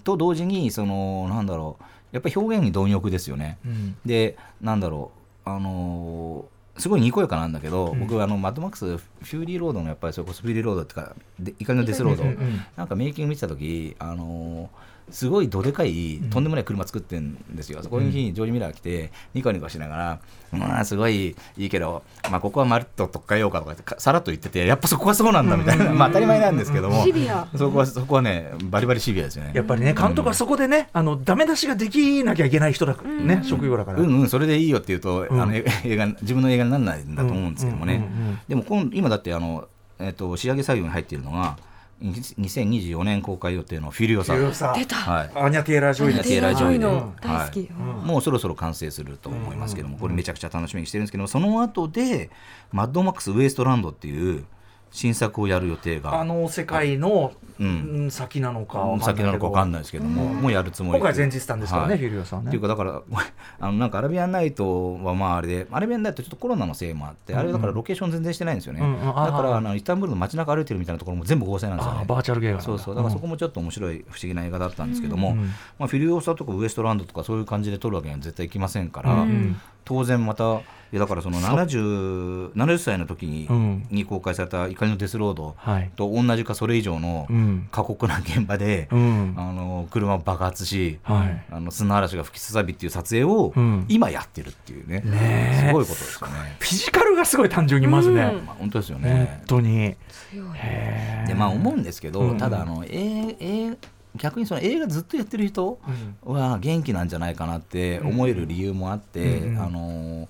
[0.04, 3.58] と同時にそのなんだろうやっぱり表現に貪欲ですよね。
[3.64, 3.96] うん。
[4.04, 5.10] でなんだろ
[5.46, 8.00] うあのーすごいにこやかなんだけど、うん。
[8.00, 12.60] 僕あのマッドマックスフューリーロードのやっぱりそれこそフューリーロードっていうかで怒りのデスロード、うんうん。
[12.76, 14.68] なんかメイキング見てた時あのー
[15.10, 20.20] すごいどでかいとんでもない車作ってんですよ、そこにジョージ・ミラー来てニコニコしながら
[20.52, 27.46] 「うんすごいいいけど、まあ、ここはまるっと取っかえようか」とかってかさらっと言っててやっぱそこはそうなんだみたいな、まあ当たり前なんですけどもシビア。
[27.56, 29.52] そこはそこはねバリバリシビアですよね。
[29.54, 35.40] やっぱりね監督はそこでね、あのダメ出しができなきゃいけない人だ、ね職業だから、うんうんそれでいいよって言うと、ん。
[35.40, 38.38] あのえ映画自分の映画にならないんだと思うんですけどもね、うんうんうんうん。
[38.48, 39.66] でも今今だってあの、
[39.98, 41.67] えっと仕上げ作業に入っているのがに
[42.00, 44.96] 2024年公開予定の「フュリオサ」フュリオサ出た。
[44.96, 47.68] はい、アーニャ・テイラー・ジョイですアーニャテイラージョイでの大好き、はい。
[47.68, 52.30] うんもうそろそろ完成すると思いますけども、これめちゃくちゃ楽しみにしてるんですけどもその後で
[52.72, 54.44] 「マッドマックス・ウェイストランド」っていう
[54.90, 56.20] 新作をやる予定が。
[56.20, 57.66] あの世界の、うん。
[57.66, 57.70] う
[58.06, 60.98] ん先なのか先なのか分かんないですけども、もうやるつもり。
[60.98, 61.98] 今回前日なんですからね、はい。
[61.98, 62.48] フィリオさんね。
[62.48, 63.02] っていうかだから
[63.60, 72.00] あのなんかアラビアンナイトはまああれでアラビアンナイトちょっとコロナのせいもあって、あれだからロケーション全然してないんですよね、だからあのイスタンブールの街中歩いてるみたいなところも全部合成なんですよね。
[72.02, 72.94] あバーチャルゲームそうそう。
[72.94, 75.46] だからそこもちょっと面白い不思議な映画だったんですけども、うん
[75.78, 83.86] まあ、フィリオサとかウエストランドとかそういう感じで撮るわけには絶対いきませんから、うん当然またいやだからその 70, 70歳の時に,、うん。
[83.90, 87.68] に公開された「怒りのデスロードはい」と同じかそれ以上のうん。
[87.70, 89.34] 過酷な現場で、うん。
[89.36, 91.44] あの車を爆発し、はい。
[91.50, 93.84] あの砂嵐が吹きすさびっていう撮影をうん。
[93.88, 95.02] 今やってるっていうね、
[95.68, 96.56] すごいことですよね。
[96.58, 98.46] フィジカルがすごい単純にまずね、うん。
[98.46, 99.42] まあ、本当ですよ本ね。
[99.46, 99.94] 当に。
[100.30, 101.26] 強い。
[101.26, 102.38] でまあ思うんですけど、うん。
[102.38, 103.76] ただあの、ええ
[104.18, 105.78] 逆にその映画ずっとやってる人
[106.26, 106.34] うん。
[106.34, 110.28] は元気なんじゃないかなって思える理由もあって、うんうんあのやっ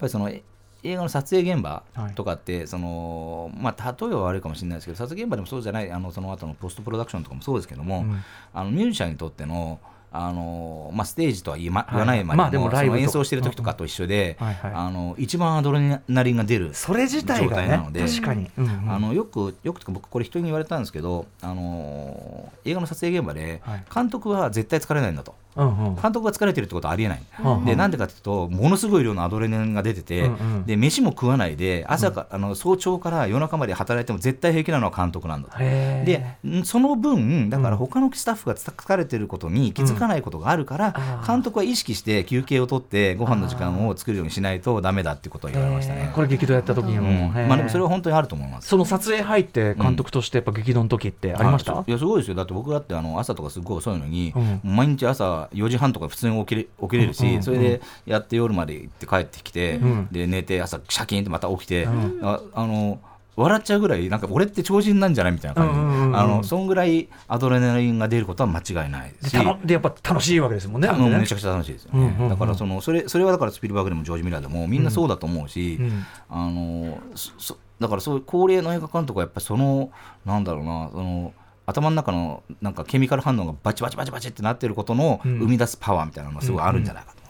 [0.00, 0.42] ぱりそのえ
[0.82, 2.14] 映画の撮影現場はい。
[2.14, 8.22] とかって、そのまあ、例えば悪いかもしれないですけど撮影現場でもそうじゃないあのその後のポストプロダクションとかもそうですけども、うん。
[8.54, 9.78] あのミュージシャンにとっての
[10.12, 18.50] あのまあ、ステージとは言いま言わないままあででも,、もライブとその演奏してる時とかと一緒で、あの一番アドレナリンが出るそれ自体なので確かに、
[18.88, 23.84] あのよくよく僕これ人に言われたんですけど、あの映画の撮影現場ではい。
[23.92, 30.30] 監督は絶対疲れないんだと監督が疲れてるってことはありえない、うんでなんでかっていうとものすごい量のアドレナリンが出てて、
[30.66, 35.58] で飯も食わないで朝か、あの早朝から夜中まで働いても絶対平気なのは監督なんだと。
[35.58, 46.10] でんその分だから他のスタッフが疲れてることに気づかないことがあるから、監督は意識して休憩を取ってご飯の時間を作るようにしないとダメだっていうことを言われましたね。
[46.14, 47.04] これ激動やった時にうん。
[47.04, 48.68] も、まあでもそれは本当にあると思います。
[48.68, 52.34] その撮影入って監督としてやっぱ激動の時ってありました、はいいやすごいですよ。
[52.34, 54.60] だって僕だってあの朝とかすごい遅いのに、うん。
[54.62, 60.08] 毎日朝4時半とか普通に起きれ起きれるし、うんうんそれでやって夜まで行って帰ってきて、うん。
[60.10, 62.20] で寝て朝シャキーンってまた起きて、うん。
[62.22, 63.00] ああの
[63.36, 69.36] 笑っちゃうぐらいなんか俺って超人なんじゃないみたいな感じ、うんうんうんうんあのそんぐらいアドレナリンが出ることは間違いないし。
[69.64, 76.04] でやっぱ楽しいわけですもんねめちゃくちゃ楽しいですよね、うんうんうんだからそのそれそれはだからスピルバーグでもジョージ・ミラーでもみんなそうだと思うし、うん。
[76.28, 79.90] あのそそだからそういう高齢の映画監督はやっぱりその
[80.26, 81.32] なんだろうなその
[81.70, 85.38] 頭の中のなんかケミカル反応がバチバチバチバチってなってることのうん。
[85.38, 87.20] 生み出すパワーみたいなのがすごいあるんじゃないかと。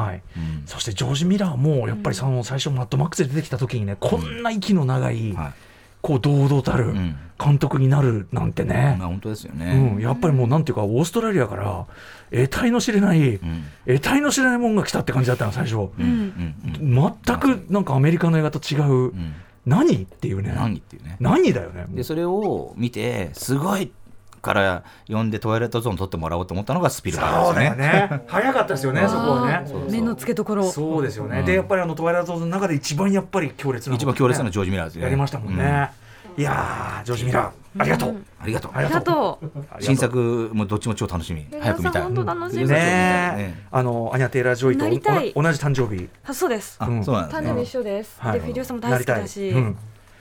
[0.00, 0.22] はい。
[0.36, 0.62] うん。
[0.66, 5.52] そしてジョージ・ミラーもやっぱりその最初マッドマックスで出てきた時にねこんな息の長い、はい。
[6.00, 7.16] こう堂々たるん。
[7.40, 8.96] 監督になるなんてね。
[8.98, 9.96] ま、あ本当ですようね。
[9.96, 11.86] ん、やっぱりもうなんていうかオーストラリアから
[12.30, 13.64] 得体の知れない、うん。
[13.86, 15.90] 得体の知れないもんが来たって感じだったの最初、うん。
[15.98, 16.54] うん。
[16.80, 17.14] うん。
[17.24, 19.34] 全くなんかアメリカの映画と違う、うん
[19.68, 20.52] 何っていうね。
[20.56, 21.16] 何っていうね。
[21.20, 21.84] 何だよね。
[21.90, 23.92] でそれを見てすごい
[24.40, 28.08] から呼んでトワイライトゾーン撮ってもらおうと思ったのがスピルバーそうだよグですね。
[28.10, 29.64] ね 早かったですよねそこはね。
[29.90, 30.64] 目の付けどころ。
[30.70, 31.44] そうですよね、うん。
[31.44, 34.92] でやっぱりあのトワイライトゾーンの中で一番やっぱり強烈な一番強烈なジョージ・ミラーで。
[34.92, 35.04] すね。
[35.04, 35.90] やりましたもんね、
[36.38, 38.12] いやージョージ・ミラーありがとう、う。
[38.12, 38.70] んありがとう。
[38.72, 38.78] あ。
[38.78, 39.82] ありがとう。
[39.82, 41.44] 新作もどっちも超楽しみ。
[41.60, 42.02] 早く見たい。
[42.02, 42.62] 本当楽しみ。
[42.62, 43.64] うんね。
[43.72, 46.08] あのアニャ・テイラー・ジョイと同じ誕生日。
[46.24, 46.76] あそうです。
[46.78, 47.04] あうん。
[47.04, 47.66] そうなんですね誕生日。
[47.68, 48.32] 一緒です、はい。
[48.34, 49.52] でフュリオサも大好きだし、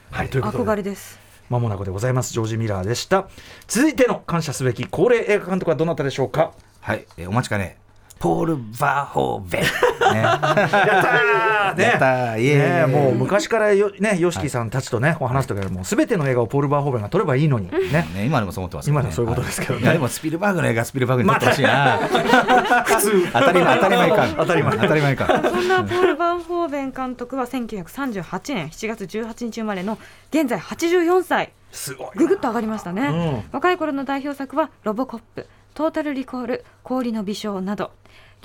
[0.10, 0.30] はい。
[0.30, 1.20] ということで憧れです。
[1.50, 2.34] まもなくでございます。
[2.34, 3.28] ジョージ・ミラーでした。
[3.68, 6.54] 続いての感謝すべき恒例映画監督はどなたでしょうか？
[6.82, 7.78] はい、えーお待ちかね。
[8.20, 9.62] ポール・バーホーベン。
[9.62, 9.68] ね、
[10.22, 11.84] やったーね。
[11.84, 12.42] やったー。
[12.42, 12.92] イエーイ。
[12.92, 18.08] ねもう昔からよね YOSHIKI さんたちとね話すときはもうすべての映画をポール・バーホーベンが撮ればいいのにね。
[18.14, 19.94] ね、今でもそう思ってますね、今でもそういうことですけどね。
[19.94, 21.98] でもスピルバーグの映画スピルバーグに撮ってほしいな。
[22.86, 23.32] 普通。
[23.32, 24.28] 当たり前当たり前か。
[24.38, 24.78] 当たり前。
[24.78, 25.42] 当たり前か。
[25.50, 29.98] そんなポール・バンホーベン監督は1938年7月18日生まれの
[30.32, 31.52] 現在84歳。
[31.72, 33.50] すごいぐぐっと上がりましたね、うん。
[33.52, 37.92] 若い頃の代表作は「ロボコップ」「トータル・リコール」「氷の微笑」など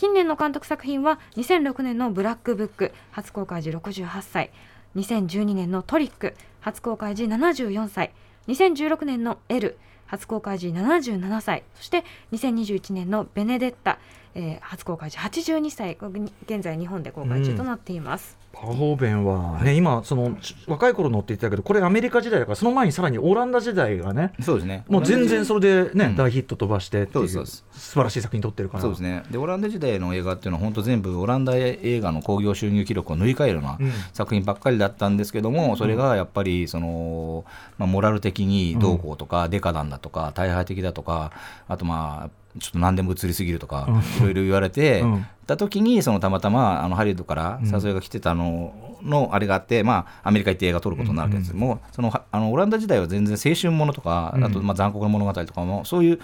[0.02, 4.50] 近年の監督作品は2006年の「ブラックブック」初公開時68歳
[4.96, 8.10] 2012年のトリック初公開時74歳
[8.48, 14.00] 2016年の L 初公開時77歳そして2021年のベネデッタ、
[14.34, 15.98] えー初公開時82歳
[16.46, 24.84] 現在日本で公開中となっています、パホーベンはね、今そのち若い頃のって言ってたけどこれアメリカ時代だからその前にさらにオランダ時代がねそうですね。
[24.88, 26.16] もう全然それでね、うん。
[26.16, 28.82] 大ヒット飛ばしてっていうそうですそう素晴らしい作品撮ってるから。
[28.82, 29.22] そうですね。
[29.30, 33.90] でオランダ時代の映画っていうのは本当全部オランダ映画の興行収入記録を塗り替えるようなうん。
[34.12, 37.44] 作品ばっかりだったんですけども、それがやっぱりその、
[37.78, 41.32] まあ、モラル的にどうこうとか、デカダンだとか大敗的だとか
[41.68, 43.88] あとまあちょっと何でも映りすぎるとか、
[44.18, 45.26] いろいろ言われて、うん。
[45.46, 51.54] た時にそのたまたまあのハリウッドから誘いが来てたののあれがあって、まあ、アメリカ行って映画撮ることになるわけです。
[51.54, 56.20] も、そのはあのオランダ時代は全然青春ものとか、あとまあ残酷な物語とかもそういう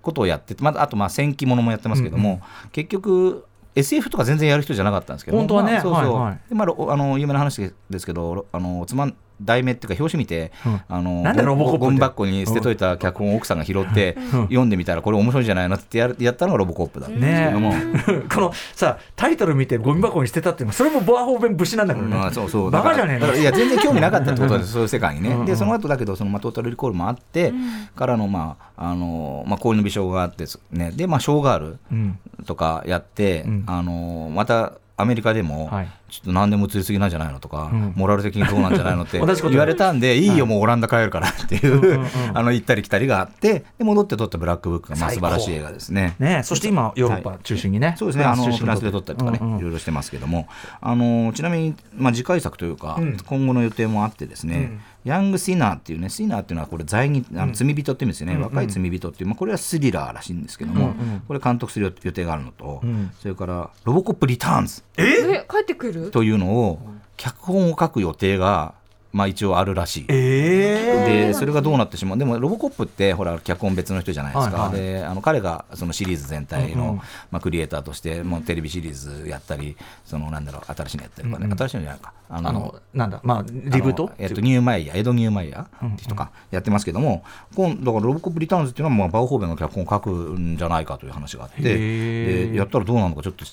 [0.00, 2.40] ことをやってて、まあ、あとまあ戦記ものもやってますけども、
[2.72, 5.72] 結局 SF とか全然やる人じゃなかったんですけど本当はね。
[5.72, 6.40] まあそうそう、はいはい。
[6.48, 10.80] でまあろあの有名な話ですけどあのつまん題名っていうか表紙見て、うん。
[10.88, 17.06] あのなんだロボコップってゴミ箱に捨てといた脚本を奥さんが拾って、読んでみたらこれ面白いんじゃないのってやるやったのがロボコップだ。
[17.06, 17.20] ったん。
[17.20, 22.70] ですけども、ねこのさタイトル見てゴミ箱に捨てたっていうのはそれもボアホーベン節なんだけどね、まあ、そうそう。
[22.70, 23.20] バカじゃねえの。
[23.22, 24.72] だからいや全然興味なかったってことです。
[24.72, 27.52] そういう世界にね、でその後だけどその、まあ、トータルリコールもあって、
[27.96, 30.92] からのまああの、まあ、氷の美少があってですね。
[30.92, 32.18] でまあショーガールうん。
[32.46, 33.64] とかやって、うん。
[33.66, 35.88] あのまたアメリカでも、はい。
[36.08, 37.92] ちょっと何でも映りすぎなんじゃないのとか、うん。
[37.96, 42.00] モラル的にどうなんじゃないのって 言われたんで、いいよ、もうオランダ帰るからっていう、
[42.34, 46.14] あの行ったり来たりがあって、で戻って撮ったブラックブックがまあ素晴らしい映画ですね。
[46.18, 50.46] ねそして今ヨーロッパ中心にね、そうですね、あのフランスで撮ったりとかね、いろいろしてますけども、
[50.80, 53.16] あのちなみに、まあ、次回作というか、うん。
[53.24, 61.20] 今後の予定もあってですね、ヤング・シナーっていうね、シナーっていうのはこれ罪人、あの罪人って意味ですよね、若い罪人っていう、まあ、これはスリラーらしいんですけども、うんうん。
[61.26, 63.10] これ監督する予定があるのと、うん。
[63.20, 64.82] それからロボコップ・リターンズ。
[64.96, 65.44] え？
[65.50, 66.10] 帰ってくる？
[66.10, 66.80] というのを、
[67.16, 68.74] 脚本を書く予定が、
[69.12, 70.06] まあ、一応あるらしい。
[70.08, 71.28] えー。
[71.28, 72.18] でそれがどうなってしまう。
[72.18, 74.80] でもロボコップってほら脚本別の人じゃないですか、はいはい。
[74.80, 76.90] であの彼がそのシリーズ全体の、うん。
[76.90, 76.96] うん
[77.30, 81.58] まあ、クリエイターとしてもうテレビシリーズやったりそのなんだろう新しいのやったりとかね、うんうん。
[81.58, 82.12] 新しいのじゃないか。
[82.34, 86.30] あのなんだまあリブートえっと、ニューマイヤーエド・ニューマイヤーって人か。
[86.50, 91.62] やってますけども、今だからロボコップ・リターンズっていうのは、まあ、バーホーベンが脚本を書くんじゃないかという話があって。
[91.62, 93.44] でやったらどうなのかちょっと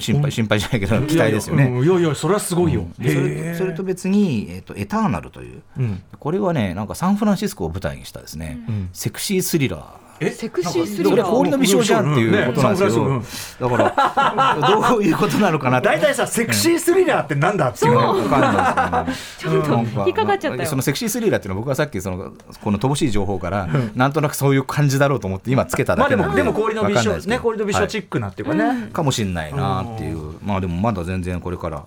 [0.00, 1.70] 心配心配じゃないけど期待ですよね。
[1.82, 6.02] いやいや,、それはすごいよ、でそれそれと別に、えっとエターナルという、うん。
[6.18, 8.88] これはねなんかサンフランシスコを舞台にしたですね、うん。
[8.92, 11.30] セクシースリラーえセクシースリラー。
[11.30, 13.20] 氷の美少じゃんっていうことなんですけど、ね
[13.60, 14.58] だから
[14.90, 15.88] どういうことなのかなって。
[15.88, 19.60] 大体さセクシースリラーってなんだっていうねわかんないですけどね。
[19.64, 20.68] ちょっと引っかかっちゃったよ。
[20.68, 26.42] そのセクシースリラーっていうのは僕はさっきそのこの乏しい情報からなんとなくそういう感じだろうと思って今つけたまあでだけなんで。
[26.42, 30.34] もでも氷の美少ね氷の美少チックなっていうかね、はいかもしれないなっていう。
[30.44, 31.84] まあでもまだ全然これから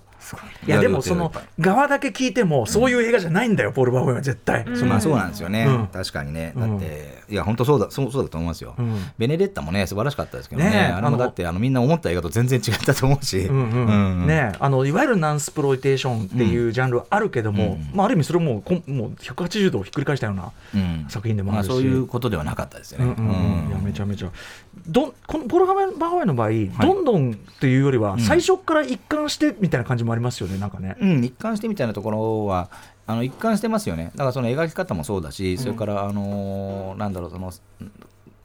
[0.66, 0.70] い。
[0.70, 5.86] やでもその側だけ聞いてもそういう映画じゃないんだよ、ポール・バーホイは絶対、そうまあそうなんですよね、うん。
[5.88, 6.70] 確かにね、うん。
[6.70, 8.96] だって、いや、本当そうだそうそうだと思いますよ、うん。
[9.18, 13.86] ベネデッタもね、素晴らしかったですけどね、ねえあれもだってあのみんな思った映画と全然違ったと思うし、うんうん
[14.20, 14.26] うん。
[14.26, 17.96] ね、あのいわゆるナンスプロイテーションっていうジャンルはあるけども、うん。
[17.96, 21.06] まあ、ある意味それもうこんもう180度ひっくり返したようなうん。
[21.08, 23.14] 作品でもあるし、まあ、そういうことではなかったですよね。
[23.18, 23.64] うんうんうん。
[23.64, 23.68] うん。
[23.68, 24.30] いやめちゃめちゃ。
[24.86, 28.20] どんこのポール・バーホイの場合、どんどんっていうよりはん。
[28.20, 30.96] 最初から一貫してみたいな感じもありますよねなんかね。
[31.00, 32.70] うん、一貫してみたいなところは
[33.06, 34.12] あの一貫してますよね。
[34.14, 37.52] だからその描き方もそうだし、それからあのーなんだろうその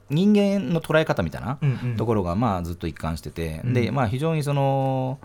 [0.10, 1.98] 人間の捉え方みたいなうんうん。
[1.98, 3.74] ところがまあずっと一貫してて、うん。
[3.74, 5.20] でまあ非常にその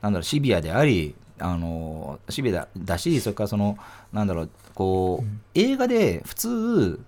[0.00, 3.78] なんだろうシビアでありあのシビアだだしそれからその
[4.12, 7.00] なんだろうこう、映画で普通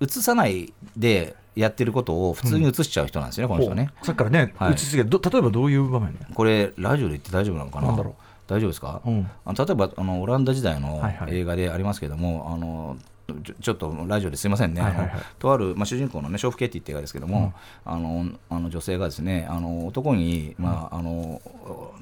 [0.00, 3.90] 映さないでやってることを普通に映しちゃう人なんですよね、この人はね。
[4.02, 4.72] さっきからね、はい。
[4.72, 6.20] 打ち続けてど例えばどういう場面ね。
[6.34, 7.88] これラジオで言って大丈夫なのかな？
[7.88, 8.14] なんだろう。
[8.46, 9.30] 大丈夫ですか、うん。
[9.44, 12.96] あの例えばあのオランダ時代の映画でありますけども、あの
[13.60, 14.82] ちょっとラジオですいませんね、
[15.38, 17.52] とある、まあ、主人公の、ね、娼婦ケイティって映画ですけども、
[17.84, 21.42] あのあの女性がですねあの男に、まああの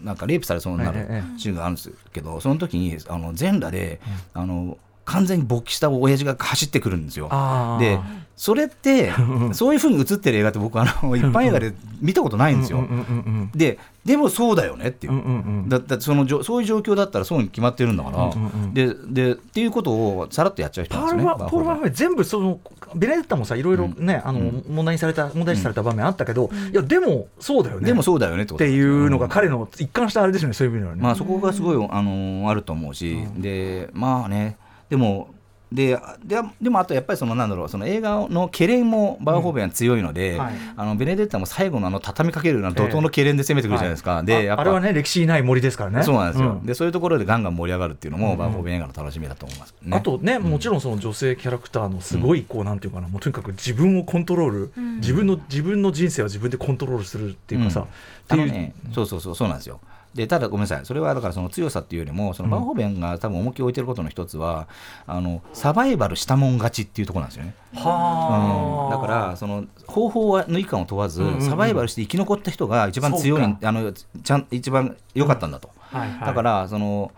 [0.04, 4.00] なんかレイプされそうになるシーンがあるんですけど、その時にあの全裸で、
[4.34, 7.30] あの完全に勃起した親父が走ってくるんですよ。
[7.80, 7.98] で
[8.36, 9.12] それって
[9.52, 12.78] そういうふうに映ってる映画って僕あの 一般映画で見たことないんですよ。
[12.78, 13.00] うんうんうんう
[13.44, 15.14] んででもそうだよねっていう。
[15.14, 21.34] うんうんうんだだってそのじょそういう状況だったらそうに決まってるんだから、うんうんうんででっていうことをさらっとやっちゃう人パなんですよね。
[21.34, 21.50] ールは。
[21.50, 22.60] ポール・バ全部その
[22.94, 24.64] ベネデッタもさいろいろね、あのうん。
[24.68, 27.86] 問題にされた問題視された場面あったけど、いやでもそうだよね。
[27.86, 31.02] でもそうだよねってっていうのがうん彼の一貫したあれですよねそういう意味ではね。
[31.02, 34.56] まあそこがすごい、あのあると思うし、でまあね
[34.88, 35.34] でも
[35.72, 40.54] でででもあとやっぱりそのなんだろうその映画のケレンもバーホーベンは強いので、うんはい。
[40.76, 46.04] あのベネデッタも最後のあの畳みかけるような怒涛のケレンで攻めてくるじゃないですか、でやっぱああれはね歴史ない森ですからね。
[46.04, 46.64] そうなんですよ、ん。
[46.64, 53.08] でそういうところでガンガン盛り上がるっていうのも、バーホーベン映画の楽しみだと思います、ね、あとね、もちろんその女性キャラクターのすごいこう、なんていうかな。
[53.08, 54.96] もうとにかく自分をコントロール、ん。
[54.98, 57.86] 自分の自分の人生は自分でコントロールするっていうかさ、うん。
[57.86, 57.88] っ
[58.28, 59.80] ていう、ね、そうそうそうそうなんですよ
[60.16, 60.86] でただごめんなさい。
[60.86, 64.66] それはだからその強さっていうよりもそのバーホーベンが多分重きを置いてることの一つは、
[65.06, 69.02] あのサバイバルしたもん勝ちっていうところなんですよね、はあ、うん。
[69.02, 71.42] だからその方法は抜い感を問わず、うんうんうん。
[71.42, 76.26] サバイバルして生き残った人が一番強いあのちゃん一番良かったんだと、はいはい。
[76.26, 77.12] だからその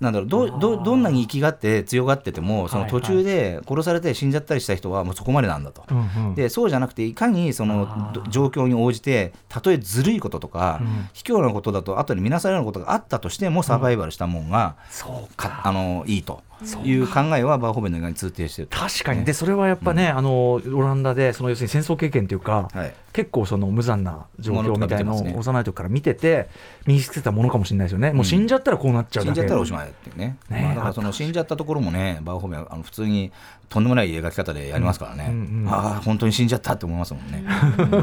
[0.00, 5.84] なんだろうどうどうどんなに生きがって強がっててもその途中で殺されて死んじゃったりした人はもうそこまでなんだと。
[5.90, 6.34] うんうん。
[6.34, 11.08] でそうじゃなくていかにその状況に応じてたとえずるいこととか、うん。
[11.14, 15.62] 卑怯なことだと後に見なされることがあったとしてもサバイバルしたもんが、そうか。
[15.64, 16.42] あのいいと
[16.84, 18.78] いう考えはバーホーベンの映画に通底してると。
[18.78, 22.94] 確かに、でそれはやっぱね、あのオランダでその要するに戦争経験というか、はい。
[23.12, 25.34] 結構その無残な状況みたいのをものとか見てますね。
[25.38, 26.50] 幼い時から見てて
[26.86, 29.32] 身につけたものかもしれないですよね、もう死んじゃったらこうなっちゃう死だけ。
[29.32, 30.36] んじゃったらおしまいっていうね。
[30.50, 30.60] ね。
[30.62, 33.32] まあ、だからその死んじゃったところもねバーホーベンはあの普通に
[33.70, 35.68] とんでもない描き方でやりますからね、うんうんうん。
[35.70, 37.42] ああ本当に死んじゃったって思いますもんね、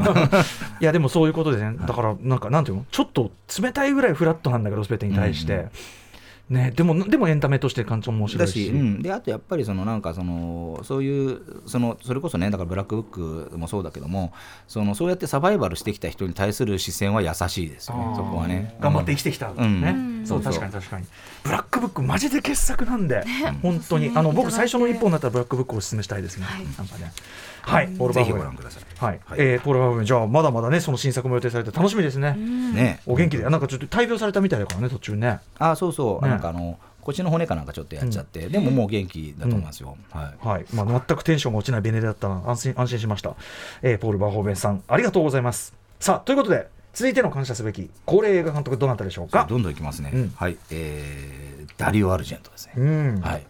[0.82, 1.78] いやでもそういうことでね。
[1.78, 2.86] だからなんかなんていうの？
[2.90, 5.68] ちょっと冷たいぐらいフラットなんだけど全てに対して、
[6.50, 8.52] ねでもでもエンタメとして感情面白いし。
[8.52, 14.34] だし、うん、であとやっぱりそのなんかそのそういうそのそれこそねだからブラックブックもそうだけども
[14.68, 18.76] そのそうやってサバイバルしてきた人に対する視線は優しいですよねそこはね。
[18.80, 19.82] 頑張って生きてきた、うん。
[19.82, 20.26] ね、うん。
[20.26, 21.06] そう確かに確かに。
[21.44, 23.24] ブラックブックマジで傑作なんで、
[23.62, 24.10] 本当に。
[24.10, 24.14] ね。
[24.16, 26.66] あの僕最初の一本だったらブラックブックをお勧めしたいですね、はい。
[26.78, 27.12] なんかね
[27.64, 27.88] はい。
[27.88, 29.40] ポール・バぜひご覧ください、はい、はい。
[29.40, 33.02] えーポール・バーホーベンじゃあまだまだねその新作も予定されて楽しみですね、ね。
[33.06, 35.40] お元気でなんかちょっと大病されたみたいだからね途中ね。
[35.58, 36.30] あそうそう、ね。
[36.30, 40.48] なんかあの腰の骨かなんかちょっとやっちゃって、でももう元気だと思いますよ、はい。
[40.48, 40.66] はい。
[40.74, 42.44] まあ、全くテンションが落ちないベネだったな。
[42.48, 43.36] 安心安心しました、
[43.82, 45.74] えーポール・バーホーベンさんありがとうございます。
[46.00, 49.46] さあということで続いての感謝すべき高齢映画監督どなたでしょうか？
[49.50, 50.30] どんどんいきますね、うん。
[50.30, 50.58] はい。
[50.72, 53.20] えーダリオ・アルジェントですね、うん。
[53.22, 53.46] はい。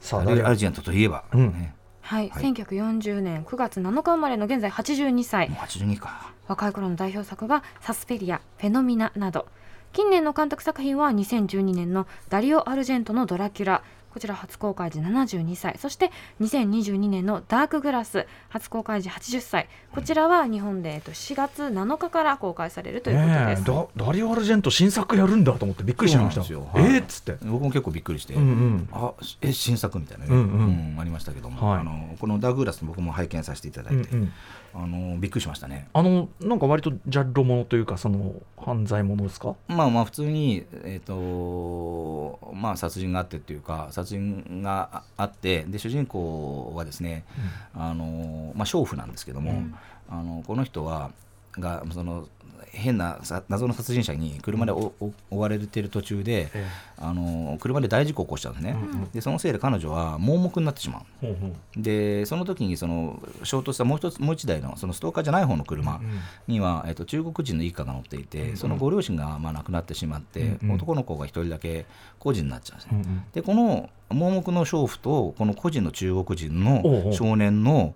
[0.00, 1.52] さあダリオ・アルジェントといえば、うん。
[1.52, 1.74] ね
[2.12, 2.44] はい、はい。
[2.52, 5.48] 1940年9月7日生まれの現在82歳。
[5.48, 6.30] もう82か。
[6.46, 9.46] 若い頃の代表作が「サスペリア」「フェノミナ」など。
[9.94, 16.10] 近年の監督作品は2012年のダリオ・アルジェントの「ドラキュラ」こちら初公開時72歳そして
[16.42, 19.68] 2022年の「ダークグラス」初公開時80歳。
[19.92, 23.64] こちらは日本でえっと4月7日から公開されるということねえです。
[23.64, 26.42] ダダリオ・アルジェント新作やるんだと思ってびっくりしました。
[26.42, 27.36] えーっつって。
[27.42, 28.88] 僕も結構びっくりして、うんうん。
[28.92, 31.00] あえ新作みたいなね、うんうん。
[31.00, 31.80] ありましたけども、はい。
[31.80, 34.32] あのこのダークグラス僕も拝見させていただいて、うんうん
[34.74, 35.88] あのびっくりしましたね。
[35.92, 39.54] あのなんか割とジャッロものというかその犯罪ものですか？
[39.68, 47.24] まあまあ普通に、えーとまあ、殺人があってっていうか殺人がああってで主人公はですね、
[47.74, 49.74] あのまあ、娼婦なんですけども、うん。
[50.10, 51.10] あのこの人は
[51.52, 52.28] がその
[52.72, 61.02] 変なさ謎の殺人者に車でおお追われてる途中で、えあの車で大事故を起こしちゃうんですね、うんでそのせいで彼女は盲目になってしまう。
[61.20, 61.52] ほうほう。
[61.76, 66.00] でその時にその衝突したもう一つもう一台のそのストーカーじゃない方の車
[66.48, 71.84] には、えっと中国人の一家が乗っていて、うんそのご両親がまあ亡くなってしまって、うん男の子が一人だけ
[72.18, 73.02] 孤児になっちゃうんですね。
[73.04, 73.24] うんうん。
[73.32, 77.04] でこの盲目の娼婦とこの孤児の中国人おうおう。
[77.06, 77.94] の少年の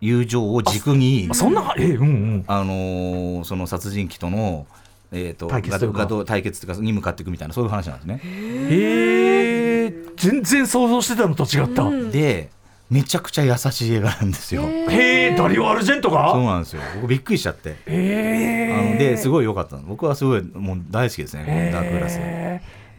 [0.00, 2.44] 友情を軸にあそんなえーうんうん。
[2.46, 4.66] あのーその殺人鬼との、
[5.12, 6.06] えー、と対決というか。
[6.26, 8.20] 対決とかに向かっていくみたいなそういう話なんですね。
[8.24, 12.10] えー、全然想像してたのと違った、うん。
[12.10, 12.50] で
[12.88, 14.62] めちゃくちゃ優しい映画なんですよ。
[14.62, 16.30] へえダリオ・アルジェントが？
[16.32, 16.82] そうなんですよ。
[17.00, 17.76] 僕びっくりしちゃって。
[17.86, 19.82] えー、あのですごい良かったの。
[19.82, 21.72] 僕はすごいもう大好きですね、えー。
[21.72, 22.20] ダークグラス。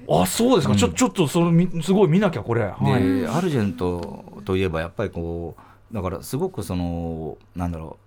[0.09, 0.77] あそうですか、うん。
[0.77, 7.97] ちょちょっとそれみすごい見なきゃこれ、はい、でアルジェントといえばやっぱりこうだからすごくそのなんだろ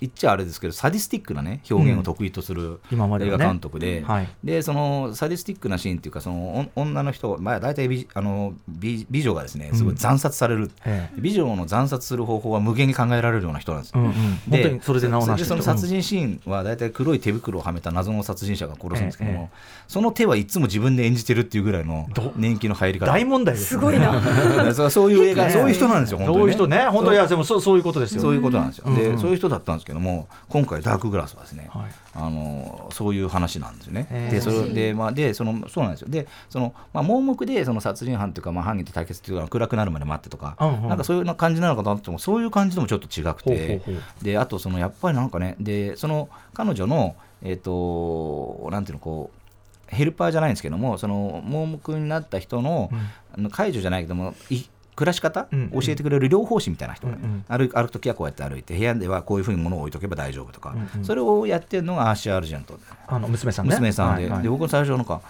[0.00, 3.44] 言っちゃあれですけどサディスティックなね表現を得意とする今まではね。
[3.44, 4.28] 映画監督で、はい。
[4.44, 14.00] でそのサディスティックなシーンっていうかそのお女の人、まあ、大体美あの美美女がですねすごい惨殺される、え美女の惨殺する方法は無限に考えられるような人なんですよ。
[14.00, 23.06] うんうん、本当にそれでそその殺人シーンは大体黒い手袋をはめた謎の殺人者が殺すんですけども、ええその手はいつも自分で演じてるっていうぐらいのど年季の入り方。
[23.06, 24.20] 大問題ですすごいな。
[24.90, 26.88] そういう映画、ねそういう人なんですよ、本当に、そういう人ね。
[26.90, 29.18] 本当いやでもそうそういうことですよそういうことなんですよ、でうんうん。
[29.20, 31.90] そういう人だったんですけども、今回、ダークグラスはですね、はい。
[32.14, 34.28] あのそういう話なんですよね。
[34.30, 36.08] でそれで、まあ、でそのそうなんですよ。
[36.08, 40.88] でその、まあ、盲目でその殺人犯というか、まあ、犯人と対決っていうのは暗くなるまで待ってとか、うんうん。
[40.88, 43.82] なんかそういう感じなのかなと思ってもそういう感じでもちょっと違くて
[44.22, 49.46] であとそのやっぱりなんかねでその彼女のえっ、となんていうのこう
[49.94, 52.90] ヘルパーじゃないんですけどもその盲目になった人の、
[53.32, 54.64] あの解除じゃないけどもい
[54.96, 57.44] 暮らし方うん教えてくれる療法士みたいな人が、うんうん。
[57.48, 61.04] 歩く時はこうやって歩いて部屋ではこういうふうに物を置いとけば大丈夫とか、うんうん。
[61.04, 63.74] それをやってるのがアーシー・アルジェントあの娘さんね。
[63.74, 64.42] 娘さんで,、はいはい。
[64.42, 65.20] で僕も最初なんか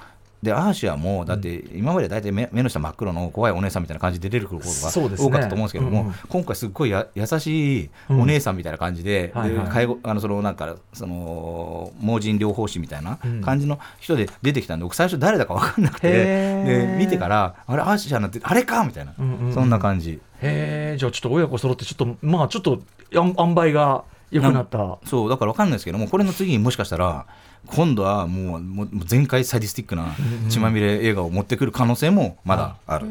[0.46, 6.14] でアーシアもだって今まで大体目目の下真っ黒の怖いお姉さんみたいな感じで出てくることが多かったと思うんですけども、うんうん。
[6.28, 9.66] 今回すっごいや優しいお姉さんみたいな感じで,で、うんはいはい。
[9.68, 13.42] 介護あのそのなんかその盲人療法士みたいなうん。
[13.42, 19.54] 感じの人で出てきたんで僕最初誰だか分かんなくてで見てからあれアーシアなんてあれかみたいな、うんうんうん。
[19.54, 20.20] そんな感じ。
[20.42, 22.80] へえじゃあちょっと親子揃ってちょっとまあちょっと
[23.14, 24.98] あん塩梅が良くなった。
[25.04, 27.26] そうだから分かんないですけどもこれの次にもしかしたら
[27.66, 30.14] 今度はもうもう全開サディスティックな
[30.48, 33.06] 血まみれ映画を持ってくる可能性もまだある。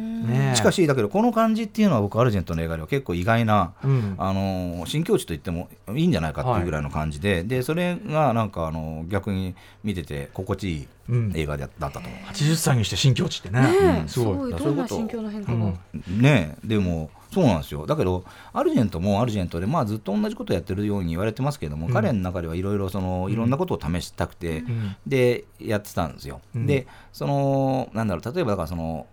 [0.56, 4.16] しかしだけどこの感じっていうのは僕アルジェントの映画では結構意外な、うん。
[4.18, 11.32] あの新境地と言ってもいいんじゃないかっていうぐらいの感じで,、でそれがなんかあの逆に見てて心地いいうん。
[11.36, 11.99] 映画だだったと。
[11.99, 13.62] 思80歳にして新境地ってね。
[13.62, 14.08] ねえうん。
[14.08, 14.51] すごい。
[14.51, 14.60] すごい。
[14.60, 15.80] どんな心境の変化が、うん。
[15.93, 16.68] う、ねえ。
[16.68, 17.86] でもそうなんですよ。
[17.86, 18.24] だけど
[18.54, 21.94] アルジェントもアルジェントで、まあ、ずっと同じことをやってるように言われてますけども、うん。
[21.94, 24.96] 彼の中ではいろいろそのいろんなことを試したくて、ん。
[25.06, 26.40] でやってたんですよ。
[26.56, 26.66] うん。
[26.66, 29.06] でそのなんだろう例えばだからその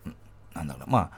[0.54, 1.10] なんだろうなまあ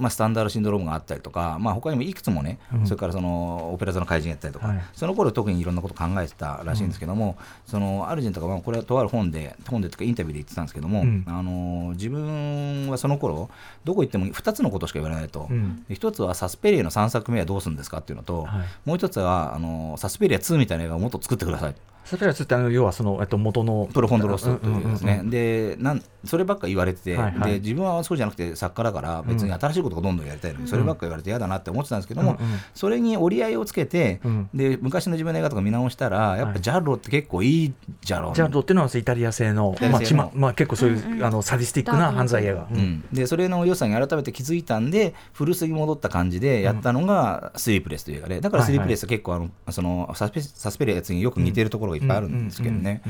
[0.00, 2.86] まあ、スタンダードシンドロームがあったりとか、まあ、他にもいくつもね、うん。
[2.86, 4.82] それからそのオペラ座の怪人やったりとか、はい。
[4.94, 7.36] その頃特にいろんなこと考えてたらしいんですけども、
[7.66, 11.24] そのアルジェントが、まあ、これはとある本で本でとかインタビューで言ってたんですけども、うん。
[11.26, 13.50] あの自分はその頃
[13.84, 15.84] どこ行っても2つのことしか言われないと、うん。
[15.88, 18.68] で1つはサスペリアの3作目はどうするんですかっていうのと、はい。
[18.84, 21.74] もう1つはあのサスペリア2みたいな映画をもっと作ってください
[22.04, 27.52] サペラスってあの要はその、えっと、元のプロフォンドロストというですね、んんんでなんそればっか言われてて、はいはい。
[27.52, 32.58] で自分はそうじゃなくて作家だから別に新しいことをどんどんやりたいのに、そればっか言われて嫌だなって思ってたんですけども、うんうん。
[32.74, 34.50] それに折り合いをつけて、うん。
[34.52, 40.20] で昔の自分の映画とか見直したらやっぱジャロって結構いいジャロ、ジャンロっていうのはイタリア製のイタリア製の。
[40.20, 43.04] まあちままあ、結構そういう、うんうんあのサディスティックな犯罪映画、うん。
[43.12, 53.02] でそれの良さに改めて気づいたんで古巣に戻った感じでやったのが「スリープレス」という映画でだから「スリープレス」は結構あのそのサスペサスペによく似てるところがいっぱいあるんですけどね。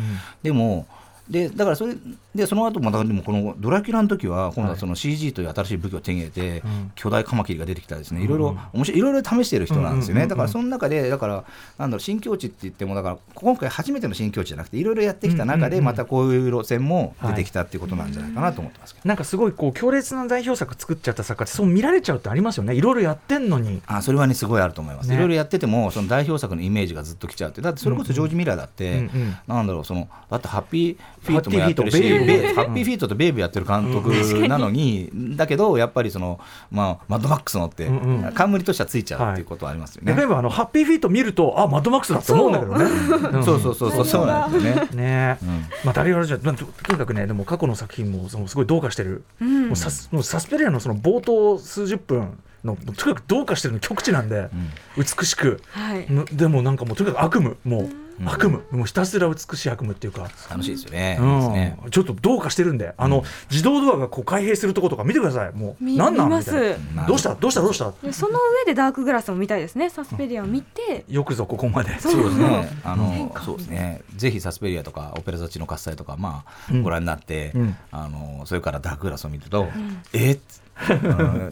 [0.43, 0.87] でも
[1.31, 1.95] でだからそれ
[2.35, 6.93] でその後またでもこのドラキュラの時は今度はその CG という新しい武器を手に入れて、うん。
[6.95, 8.18] 巨大カマキリが出てきたりですね。
[8.18, 8.24] うん。
[8.24, 11.45] いろいろ面白いいろいろ試している人なんですよね、だからその中でだから
[11.78, 19.09] なんだろう新境地って言ってもだから今回初めての新境地じゃなくていろいろやってきた中でまたこういう路線も出てきたっていうことなんじゃないかなと思ってますけど。
[19.09, 22.74] なんかすごいこう強烈な代表作作っちゃった作家ってそう見られちゃうってありますよね。
[22.74, 23.83] いろいろやってんのに。
[23.87, 25.14] あそれはねすごいあると思います、ね。
[25.14, 27.61] いろいろやっててもその代表作のイメージがずっときちゃうって。
[27.61, 29.37] だってそれこそジョージ・ミラーだって、うんうん。
[29.47, 34.11] なんだろうそのだってハッピーフィートもやってるしハッピーフィートベイブベイハッピーフィートとベイブやってる監督
[34.49, 36.41] なのに、だけどやっぱりその、
[36.71, 37.89] まあ、マッドマックスのって、
[38.35, 40.14] 冠としてはついちゃうっていうことはありますよね。
[40.14, 42.85] 例えばあのハッピーフィート見るとあマッドマックスだと思うんだけどね。
[43.41, 43.45] ん。
[43.45, 44.89] そうそうそうそうそうなんですよね。
[44.95, 45.39] ね。
[45.43, 45.49] うん。
[45.85, 49.66] まあ、誰があるじゃととにかくね、でも過去の作品もそのすごいどうかしてる、うん。
[49.68, 54.49] もうサスもうサスペリアのその冒頭数十分の、とにかくどうかしてるの極致なんで、
[54.97, 56.07] 美しく、はい。
[56.09, 60.31] むでもなんかもうとにかく悪夢、もう、うん悪夢、もうひたすら美しい悪夢っていうか。
[60.51, 61.18] 楽しいですよね。
[61.21, 61.41] うん。
[61.41, 61.79] ですね。
[61.91, 69.91] ちょっとどうかしてるんで、あの自動ドアがこう開閉するとことか見てください、もう、見なんみたいな、どうした、どうした、どうした、でその上でダークグラスも見たいですね。
[69.91, 71.99] サスペリアを見て、よくぞここまで。
[71.99, 72.25] そう。
[72.25, 72.68] ですね。
[72.85, 74.03] あのそうですね。
[74.16, 76.83] ぜひサスペリアとかオペラ座地の喝采とかまあ、うん。
[76.83, 77.77] ご覧になって、うん。
[77.91, 79.68] あのそれからダークグラスを見ると、
[80.12, 80.41] えっ、うん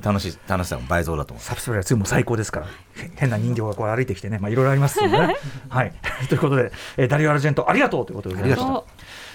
[0.02, 1.44] 楽しい楽しさも倍増だと思う。
[1.44, 5.36] サスペリア2も最高ですから、へ変な人形がこう歩いてきてね、まあいろいろありますのでね。
[5.68, 5.92] はい、
[6.28, 8.86] ということで、えーダリオ・アルジェントありがとうということでございましたありがと。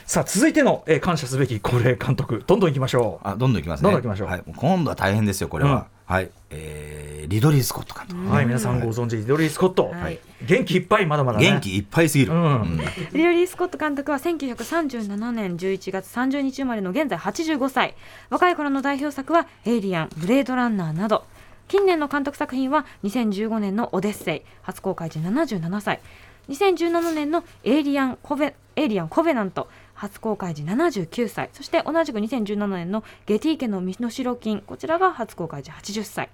[0.05, 3.27] さあ続いての、えー感謝すべき恒例監督どんどんいきましょう。
[3.27, 3.83] あどんどんいきますね。
[3.83, 5.87] どんどん行きましょうはい、もう今度は大変ですよこれは。
[6.05, 8.29] はい、えーリドリー・スコット監督。
[8.29, 10.19] はい皆さんご存知リドリー・スコット、はい。
[10.45, 11.49] 元気いっぱいまだまだね。
[11.49, 12.33] 元気いっぱいすぎる。
[12.33, 12.61] うん。
[12.61, 12.77] うん。
[13.13, 17.95] リオリー・スコット監督は1937年11月30日生まれの現在85歳。
[18.29, 21.25] 若い頃の代表作は「エイリアン」「ブレードランナー」など。
[21.69, 26.01] 近年の監督作品は2015年の「オデッセイ」初公開時77歳。
[26.49, 29.69] 2017年のエイリアンコベ「エイリアンコベナント」
[30.03, 31.49] 初公開時79歳。
[31.53, 36.29] そして同じく2017年の「ゲティ家の身代金」こちらが初公開時80歳。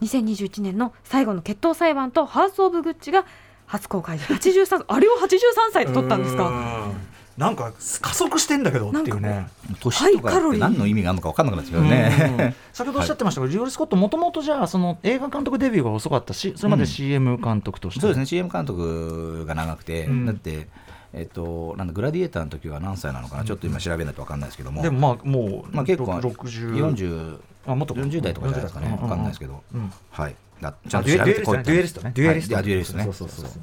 [0.00, 3.24] 2021年の最後の決闘裁判とハウス・オブ・グッチが
[3.66, 5.26] 初公開時83歳あれを83
[5.72, 6.48] 歳で撮ったんですか？
[6.48, 6.92] うん。
[7.36, 9.48] なんか加速してんだけどっていうね。
[9.80, 12.54] 年とかって何の意味があるのか分かんなくなっちゃうよね。
[12.72, 20.68] 先ほどおっしゃってましたけど、リドリー・スコットもともとじゃあその映画監督デビューが遅かったしそれまで CM 監督として、そうですね CM 監督が長くて、うんだって。
[21.16, 31.70] えっと、なんだグラディエーターの時は何歳なのかな、ちょっと今調べないと分かんないですけども、でもまあもう、まあ、結構60 40あもっと40代とかじゃないですかね、40分かんないですけど、うんはい、だちちゃんとゃんと調べてこいって。
[31.70, 32.12] デュエリストね。
[32.14, 32.50] デュエリスト。
[32.50, 33.04] ねはいデュエリストね。
[33.04, 33.14] そう。
[33.14, 33.58] そうそうそ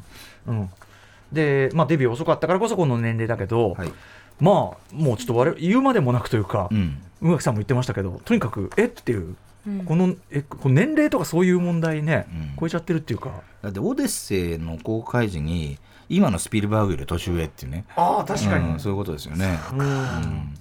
[0.47, 0.51] う。
[0.51, 0.69] うん。
[1.31, 3.91] でまあデビュー遅かったからこそこの年齢だけど、はい。
[4.39, 6.97] まあもうちょっと我々言うまでもなくというか、うん。
[7.21, 8.85] 宇垣さんも言ってましたけどとにかくえ？
[8.85, 9.35] っていう。
[9.67, 9.85] うん。
[9.85, 10.41] このえ？
[10.41, 12.55] この年齢とかそういう問題ね、うん。
[12.59, 13.41] 超えちゃってるっていうか。
[13.61, 15.77] だってオデッセイの公開時に
[16.09, 17.85] 今のスピルバーグより年上っていうね。
[17.95, 20.55] ああ確うんそういうことですよね、うん。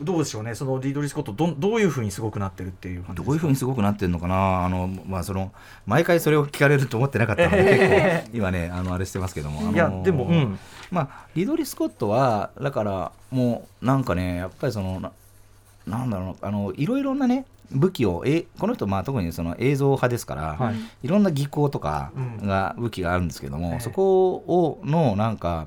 [0.00, 4.64] どうでしょうねそのリードリー・スコットどんどういうふうにすごくなってるっていうどういうふうにすごくなってるのかな？
[4.64, 5.52] あの、まあ、その
[5.86, 7.64] 毎回それを聞かれると思ってなかったので、
[8.24, 10.58] 結構今ねあのあれしてますけども、いやでもうん。
[10.90, 15.12] まあ、リドリー・スコットはだからもうなんかねやっぱりそのな
[15.86, 20.76] なんだろうあのいろいろなね武器をえこの人まあ特にその映像派ですから、はい。
[21.02, 22.46] い、ろんな技巧とかうん。
[22.46, 23.80] が武器があるんですけども、ええ。
[23.80, 25.66] そこをのなんか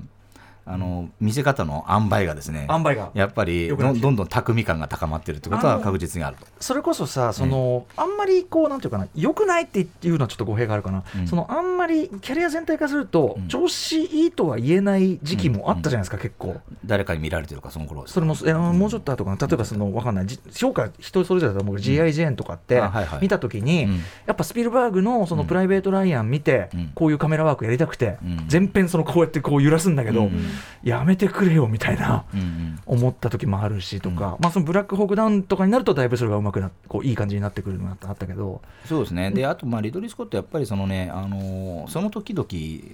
[0.65, 3.11] あの見せ方の塩梅がですね塩梅が。
[3.13, 6.45] やっぱりどんどん巧み感が高まってるってことは確実にあると。
[6.59, 11.27] それこそさその、あんまりこうなんていうかな良くないっていうのはちょっと語弊があるかな、うん。
[11.27, 13.47] そのあんまりキャリア全体化すると、うん。
[13.47, 16.55] 調子いいとは言えない時期もあったじゃないですか、結構。
[16.85, 19.37] 誰かに見られてるかその頃それもいやもうちょっと後かな。
[19.37, 20.27] 例えばそのわかんない。
[20.27, 22.13] じ評価人それぞれだと思う G.I.
[22.13, 23.95] ジェーンとかってあはいはい見た時に、うん。
[24.25, 25.47] やっぱスピルバーグのそのうん。
[25.47, 26.91] プライベート・ライアン見て、うん。
[26.93, 28.43] こういうカメラワークやりたくて、うん。
[28.47, 30.50] 全編そのこうやってこう揺らすんだけど、うん
[30.83, 32.25] やめてくれよみたいな。
[32.33, 32.79] うんうん。
[32.85, 34.41] 思った時もあるしとか、うん。
[34.41, 42.47] まあそのブラックホークダウンとかになるとだいぶそれがうまくなこういい感じになってくるのがあったけど、そうですね、であと、まあ、リドリー・スコット、やっぱりそのね、あのーその時々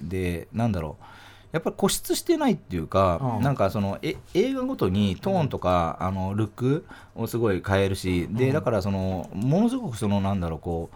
[0.09, 1.03] で、なんだろう、
[1.51, 3.43] やっぱり固執してないっていうか、うん。
[3.43, 6.85] なんかそのえ映画ごとにトーンとか、あのルック
[7.15, 8.53] をすごい変えるし、でうん。
[8.53, 10.95] だからその、ものすごくその、なんだろう、こう、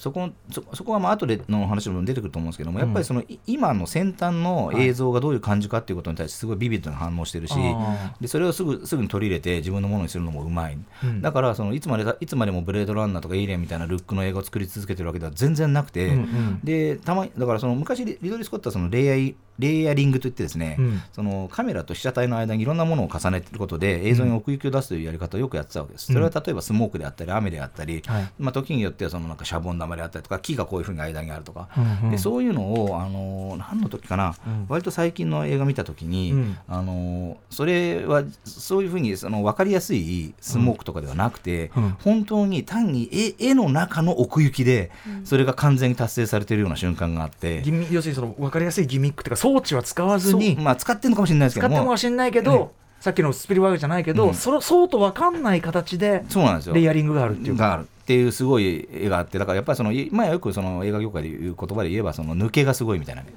[0.00, 11.20] そこそそこはまあ後での話でも出てくると思うんですけども、やっぱりそのい今の先端の映像がどういう感じかっていうことに対してすごいビビッドに反応してるし、あでそれをすぐすぐに取り入れて自分のものにするのもうまい、うん。
[11.20, 16.60] だからそのいつまでだいつまでもブレードランナーとかエイリアンみたいなルックの映画を作り続けてるわけでは全然なくて、うんうん。
[16.64, 21.02] でたまにだからその昔リリドリー・スコットはそのレイヤーレイヤリングといってですね、うん。
[21.12, 26.06] そのカメラと被写体の間にいろんなものを重ねていることで映像に奥行きを出すというやり方をよくやってたわけです。
[26.06, 28.28] それは例えばスモークであったり雨であったり、はい。
[28.38, 32.10] まあ、時によってはそのなんかシャボン玉であったりとか木がこういうふうに間にあるとか、うんうん。
[32.10, 34.66] でそういうのを、あの何の時かな、うん。
[34.68, 36.58] 割と最近の映画見た時に、うん。
[36.68, 41.96] あのそれはそういうふうにその分かりやすいスモークとかではなくて、うん。
[42.02, 44.90] 本当に単に絵絵の中の奥行きで
[45.24, 54.34] それが完全に達成されているような瞬間があって、要するにその分かりやすいギミックっていうか装置は使わずにまあ、使ってるのかもしれないです使ってけどももかもしれないけど、さっきのスピルバーグじゃないけど、うん。
[54.34, 56.74] それそうと分かんない形でそうなんですよ。
[56.74, 57.56] レイヤリングがあるっていう。
[57.56, 63.32] があるっていうすごい絵があってだからやっぱりその今よくその映画業界で言う言葉で言えばその抜けがすごいみたいなね、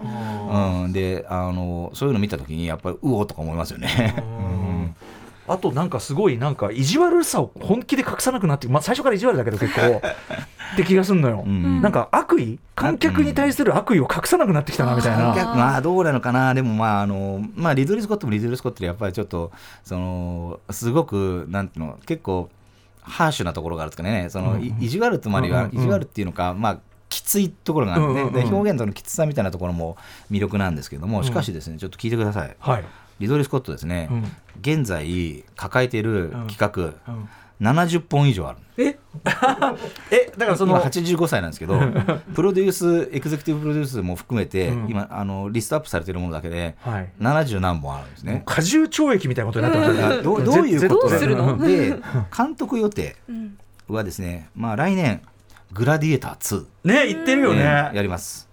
[0.85, 4.15] うん、であのそういうの見た時にやっぱりうおとか思いますよね。
[4.25, 4.95] うん
[5.47, 10.01] あとなんかすごいなんか意地悪さを本気で隠さなくなって、まあ、最初から意地悪だけど結構
[10.73, 11.81] って気がするのよ、うん。
[11.81, 12.59] なんか悪意？
[12.75, 16.53] 観客に対する悪意を隠さなくなってきたなみたいな、観客まあどうなのかな？
[16.53, 19.51] でもまああのまあリドリー・スコットもリドリー・スコットでやっぱりちょっと
[19.83, 22.49] そのすごくなんていうの結構
[23.01, 25.83] ハーシュなところがあるんですかねその、うん意地悪とまでは、うんうんうん。
[25.83, 26.77] 意地悪っていうのかまあ
[27.09, 29.97] きついところがあるんで,、うんうんうんで表現とのきつさみたいなところも
[30.31, 31.23] 魅力なんですけどもうん。
[31.25, 32.55] しかしですねちょっと聞いてください。
[32.59, 32.83] はい、
[33.19, 34.23] リドリー・スコットですね、うん。
[34.61, 37.29] 現在抱えている企画、うん。
[37.61, 38.59] 70本以上ある。
[38.77, 38.97] え？
[40.11, 41.79] えだからその今85歳なんですけど
[42.33, 44.89] プロデュースエグゼクティブプロデュースも含めて、うん。
[44.89, 47.09] 今あのリストアップされているものだけではい。
[47.19, 48.43] 70何本あるんですね。
[48.45, 50.23] 過重懲役みたいなことになってますね。
[50.23, 51.57] どうどういうことどうするの？
[51.57, 51.95] で
[52.35, 53.57] 監督予定うん。
[53.87, 55.21] はですね、まあ、来年
[55.73, 58.49] グラディエーター2、ね言ってるよね、ねやります。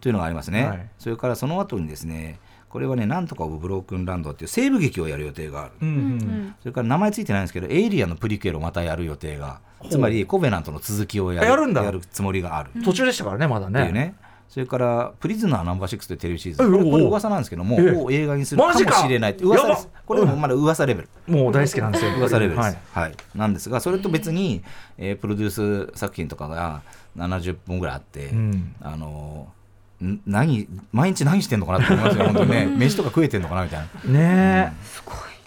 [0.00, 0.86] というのがありますね、はい。
[0.98, 2.38] それからその後にですね
[2.76, 6.54] これはねなんとかオブ・ブロークンランドっていう西部劇をやる予定がある、うんううんん。
[6.60, 11.90] それから名前ついてないんですけどエイリアンのプリクエルをまたやる予定がつまりコベナントの続きをやるやるんだ。
[12.12, 13.80] つもりがある、途中でしたからねまだね。
[13.80, 14.14] っていうね。
[14.48, 19.88] それから、プリズナーナンバーシックスというテレビシリーズ、えおうおうこれこれ噂なんですけども、ええもう映画にするかもマジかしれないって噂です。
[20.04, 22.12] これでもまだ噂レベル、もう大好きなんですよ。
[22.16, 23.12] 噂レベルです、ははい。
[23.12, 24.62] いなんですが、それと別に、
[24.98, 26.82] えープロデュース作品とかが
[27.16, 28.74] 70本ぐらいあって、うん。
[28.80, 29.48] あの
[30.26, 34.72] 何毎日何してんのかなって思いますよ、 本当にね、飯とか食えてんのかなみたいな、ね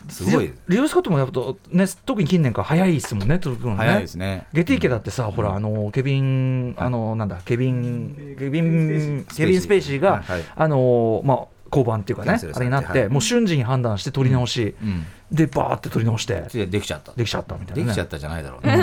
[0.10, 0.48] すごい。
[0.48, 1.40] リリオスコットもやっぱ
[1.70, 3.78] ね特に近年から早いですもんね届くのね。
[3.78, 4.48] 早いですね。
[4.54, 10.44] ゲティ家だってさ、ほらあのケビンあのなんだケビンケビンケビンスペイシーが、はいはい。
[10.56, 13.10] あのまあ交番っていうかねあれになって、はい。
[13.10, 16.42] もう瞬時に判断して取り直し、うん、でバーって取り直して。
[16.52, 17.14] でできちゃった。
[17.14, 18.78] できちゃったみたいな、ね、できちゃったじゃないだろうね。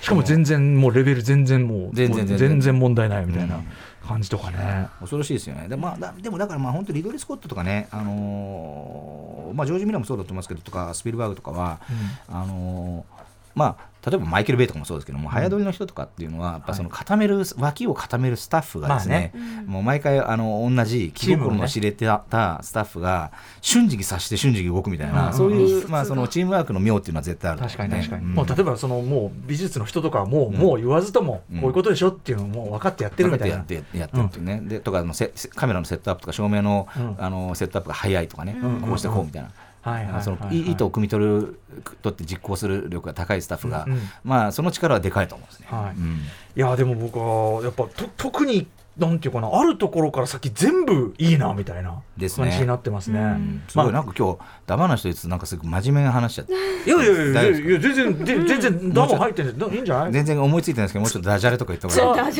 [0.00, 3.66] しかも全然もうレベル全然もう全然問題ないみたいなうん。
[4.06, 5.66] 感じとかね、恐ろしいですよね。
[5.66, 11.80] で,、まあ、だでもだからまあ本当リドリー・スコットとかね、あのーまあ、ジョージ・ミラーもそうだと思いますけどとかスピルバーグとかは、
[12.28, 13.13] あのー
[13.54, 19.32] まあ例えばマイケル・ベイとかもそうですけども、早撮りの人とかっていうのはやっぱその固める、脇を固めるスタッフがですね,、
[19.64, 23.32] もう毎回あの同じ気心の知れてたスタッフが
[23.62, 33.56] 瞬時に察して瞬時に動くみたいな、そういう、まあ、そのチームワークの妙っていうのは絶対ある、確かに確かに、もう例えばそのもう美術の人とかはもう,、もう言わずともこういうことでしょっていうのをもう分かってやってるみたいな。
[33.56, 36.88] やってやってるっていうね、でとかのせカメラのセットアップとか照明の,、
[37.18, 39.50] あのセットアップが早いとかね、こうしてこうみたいな。
[39.84, 41.60] はいはい、その意図を汲み取る
[42.00, 45.66] 取って実行する力が高いスタッフが、うんうん、まあその力はでかいと思うんですね。
[45.70, 45.98] はい。
[45.98, 46.20] うん、い
[46.54, 48.66] やでも僕はやっぱと特に
[48.96, 52.02] なんていうかなあるところから先全部いいなみたいな
[52.36, 53.18] 感じになってますね。
[53.18, 56.52] すねうん、すごい、なんか今日ダマな人つなんかすごく真面目な話しちゃって。
[56.52, 56.56] い
[56.90, 60.12] やいやいや いやいや全然全然ダマ入ってんでいいんじゃない？
[60.12, 62.34] 全然思いついてないんですけどもうちょっとダジャレとか言った方がいい。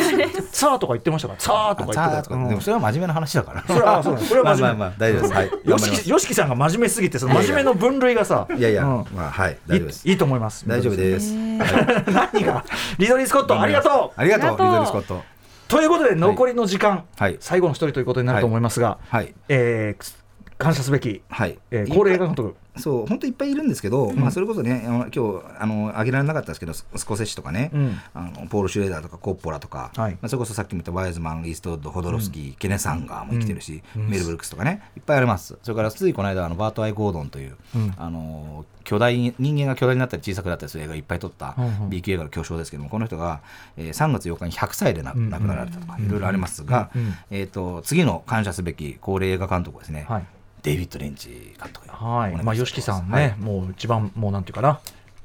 [0.53, 1.41] さあとか言ってましたから。
[1.41, 2.37] さあとか言ってた。
[2.49, 3.65] でもそれは真面目な話だから。
[3.67, 4.79] それはそうこれは真面目。
[4.79, 5.35] まあまあ大丈夫です。
[5.35, 5.51] はい。
[5.65, 8.47] よしよしきさんが真面目すぎてその真面目の分類がさ。
[8.57, 10.09] いやいやまあはい大丈夫です。
[10.09, 10.69] いいと思います。
[10.69, 11.35] 大丈夫です。
[11.35, 12.65] 何が？
[12.99, 14.21] リドリー・スコットありがとう。
[14.21, 15.34] ありがとうリドリー・スコット。
[15.75, 20.13] ということで残りの時間、はい、最後の一人ということになると思いますが、はい、えー、
[20.57, 21.59] 感謝すべき、はい。
[21.73, 35.57] えー、高齢映画監督そう本当いっぱいいるんですけど、うん、まあ、それこそね今日あの挙げられなかったですけどスコセッシとかね、うん、あのポール・シュレーダーとかコッポラとか、はい、まあ、それこそさっきも言ったワイズマンイーストウッドホドロフスキー、うん、ケネ・サンガーも生きてるし、メル・ブルックスとかねいっぱいあります。
[35.63, 37.57] それからついこの間あのバート・アイ・ゴードンという、
[37.97, 41.57] あの巨大人間が巨大になったり小さくなったりする映画いっぱい撮った
[41.89, 43.41] B 級映画の巨匠ですけどもこの人が、
[43.77, 46.91] えー、3月8日に100歳で亡くなられたとかいろいろありますが、
[47.31, 50.27] えーと、次の感謝すべき高齢映画監督ですね、はい
[50.65, 54.81] デイビッド・レンチ監督はい、まあ、吉木さんね、はい、もう一番もうなんていうかな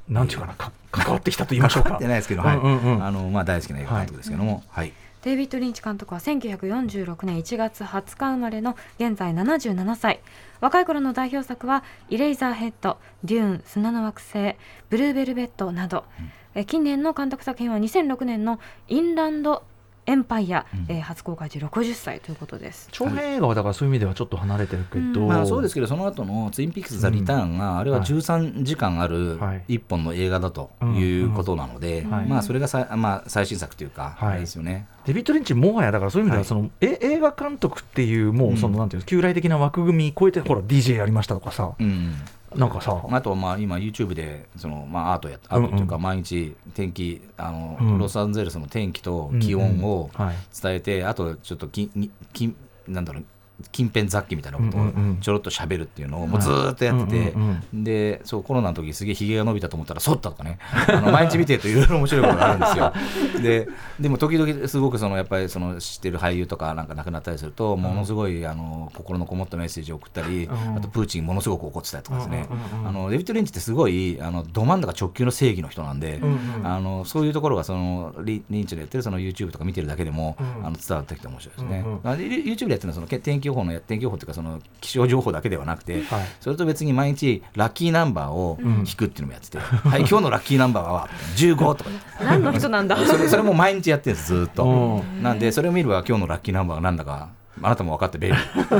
[0.08, 1.94] なんていうかなか関わってきたと言いましょうか。
[1.94, 4.92] ってないですけど、はい、うんうん、あのまあ大好きな映画監督ですけども、はい。
[5.22, 10.20] デイビッド・リンチ監督は1946年1月20日生まれの現在77歳。
[10.60, 14.56] 若い頃の代表作は「イレイザーヘッド」「デューン」「砂の惑星」
[14.90, 16.04] 「ブルーベルベット」など、
[16.54, 19.62] うん、近年の監督作品は2006年の「インランド
[20.06, 22.88] エンパイア、うん、えー、初公開時60歳ということです。
[22.92, 29.38] 長編映画はだからそういう意味ではちょっと離れてるけど、うん、まあ、そうですけどその後のツインピックス・ザ・リターンが、あれは13時間ある
[29.68, 34.86] 一本の映画だということなので、まあ、それがさ、まあ、最新作というか、はい、ですよね。
[35.04, 42.14] デビッド・リンチもはやだからそういう意味ではその、はい、え映画監督っていうもうその、なんていう旧来的な枠組み超えてほら DJ やりましたとかさ、うん、
[42.56, 43.00] なんかさ。
[43.10, 50.10] あとはまあ今 YouTube でその、まあ、アートやアートというか毎日天気あの、うん、ロサンゼルスの天気と気温を
[50.60, 51.90] 伝えて、あとちょっとき
[52.32, 52.54] き
[52.88, 53.24] なんだろう
[53.72, 54.80] 近辺雑記みたいなことを
[55.20, 57.34] ちょろっと喋るっていうのをもうずっとやってて、
[57.72, 60.58] でそうコロナの時すげえひげが伸びたと思ったらそったとかね。
[60.88, 62.92] あの毎日見てるといろいろ面白いことがあるんですよ。
[63.42, 63.68] で
[64.00, 72.46] でも時々すごくそのやっぱりその知ってる俳優とかなんか亡くなったりするとものすごいあの心のこもったメッセージを送ったり、あとプーチンものすごく怒ってたりとかですね、
[72.84, 76.20] あのデビッド・レンチってすごいあのど真ん中直球の正義の人なんで、
[76.64, 91.90] あのそういうところがそのリリンチでやってるその YouTube とか見てるだけでも、あの伝わってきて面白いですね、YouTube でやってるのはその天気予報の天気予報というかその気象情報だけではなくて、はい、それと別に毎日ラッキーナンバーを引くっていうのもやってて、うん、はい今日のラッキーナンバーは15とか
[92.22, 92.96] 何の人なんだ？
[93.04, 95.04] それそれも毎日やってるんですずっと。
[95.22, 97.30] なんでそれを見れば今日のラッキーナンバーが何だか
[97.62, 98.36] あなたも分かって便利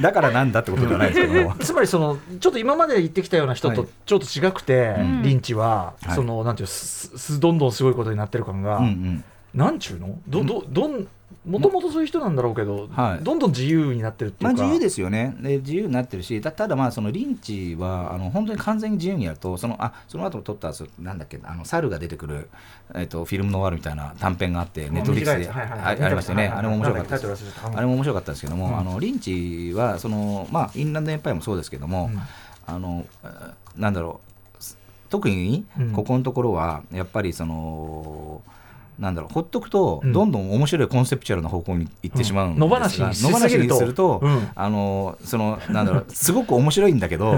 [0.00, 10.18] だからなんだってことじゃないですけどつまりそのちょっと今まで言ってきたような人とちょっと違くて、はい、リンチは、そのなんていうすどんどんすごいことになってる感が、うんうん、なんちゅうの？
[10.28, 11.08] どどどん
[11.46, 15.34] もともとそういう人なんだろうけど、はい、どんどん自由になってるっていうか、まあ、自由ですよね。
[15.40, 22.48] で自由になってるしたただまあそのリンチはあの本当に完全に自由にやるとそのあその後撮ったなんだっけあの猿が出てくる、
[22.94, 27.44] えーと、フィルムノワールみたいな短編があってネットリックスでありましたよね、あれも面白かったです。
[27.62, 32.20] あれも面白かったですけども、うん、あのリンチはその、まあ、インランドエンパイアもそうですけども、うん、
[32.66, 33.06] あの
[33.76, 34.62] なんだろう
[35.10, 35.64] 特に
[35.94, 38.55] ここのところはやっぱりその、うん
[38.98, 42.68] なんだろうほっとくとどんどん面白いコンセプチュアルな方向に行ってしまうんですが、
[43.30, 44.22] 野放しにすると、
[44.54, 47.32] あのそのなんだろうすごく面白いんだけど、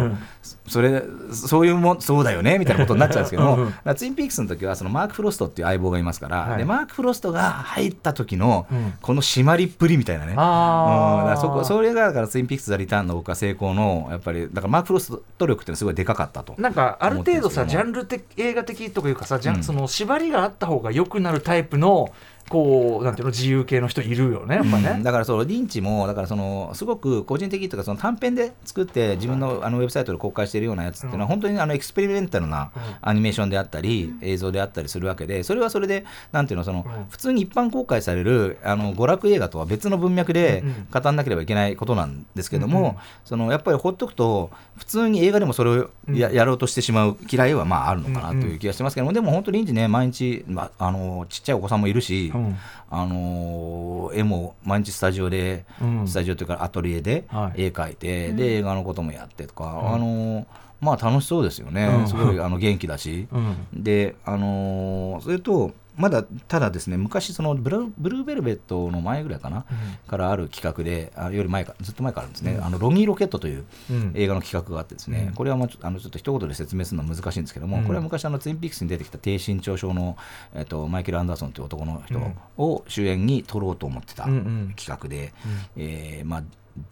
[0.69, 1.03] それ
[1.33, 8.67] そういうもそうだよねみたいなことになっちゃうんですけども、 ツインピークスの時はそのマーク・フロストっていう相棒がいますから、はい、でマーク・フロストが入った時の
[9.01, 22.11] この締まりっぷりみたいなね、うん、だそこそれがだからツインピークス・ザ・リターンの僕は成功のやっぱりだからマーク・フロスト力っていうのはすごいでかかったとなんかある程度さジャンル的映画的というかさ、うん、その縛りがあった方がよくなるタイプの
[22.49, 25.03] こうなんていうの自由系の人いるよねやっぱね、うん。
[25.03, 32.71] だからそのリンチもだからそのすごく個人的とかその短編で作って自分のあのウェブサイトで公開しているようなやつっていうのは本当にあのエクスペリメンタルな
[33.01, 52.57] アニメーションであったり映像であったりするわけでそれはそれでなんていうのその普通に一般公開されるあの娯楽映画とは別の文脈で語らなければいけないことなんですけどもそのやっぱりほっとくと普通に映画でもそれをややろうとしてしまう嫌いはまああるのかなという気がしてますけどもでも本当にリンチね毎日まああのちっちゃいお子さんもいるしうん。
[52.91, 56.09] あの絵も毎日スタジオで、うん。
[56.09, 57.65] スタジオというかアトリエではい。
[57.65, 60.47] 絵描いて、で映画のこともやってとか、あの
[60.81, 62.09] まあ楽しそうですよね、うん。
[62.09, 63.83] すごいあの元気だし、うん。
[63.83, 69.67] であのそれとまだただですね昔そのブルーブルーベルベットの前ぐらいかな、
[70.07, 74.13] からある企画であより前かずっと前からあるんですね、あのロギーロケットといううん。
[74.15, 77.85] 映画の企画があってですね、これはまああのちょっと一言で説明するのは難しいんですけども、うん。
[77.85, 80.17] これは昔あのツインピックスに出てきた低身長症の、
[80.55, 82.21] えっと、マイケル・アンダーソンという男の人
[82.57, 84.75] を主演に撮ろうと思ってたうんうん。
[84.77, 85.33] 企画で、
[85.77, 86.43] えーまあ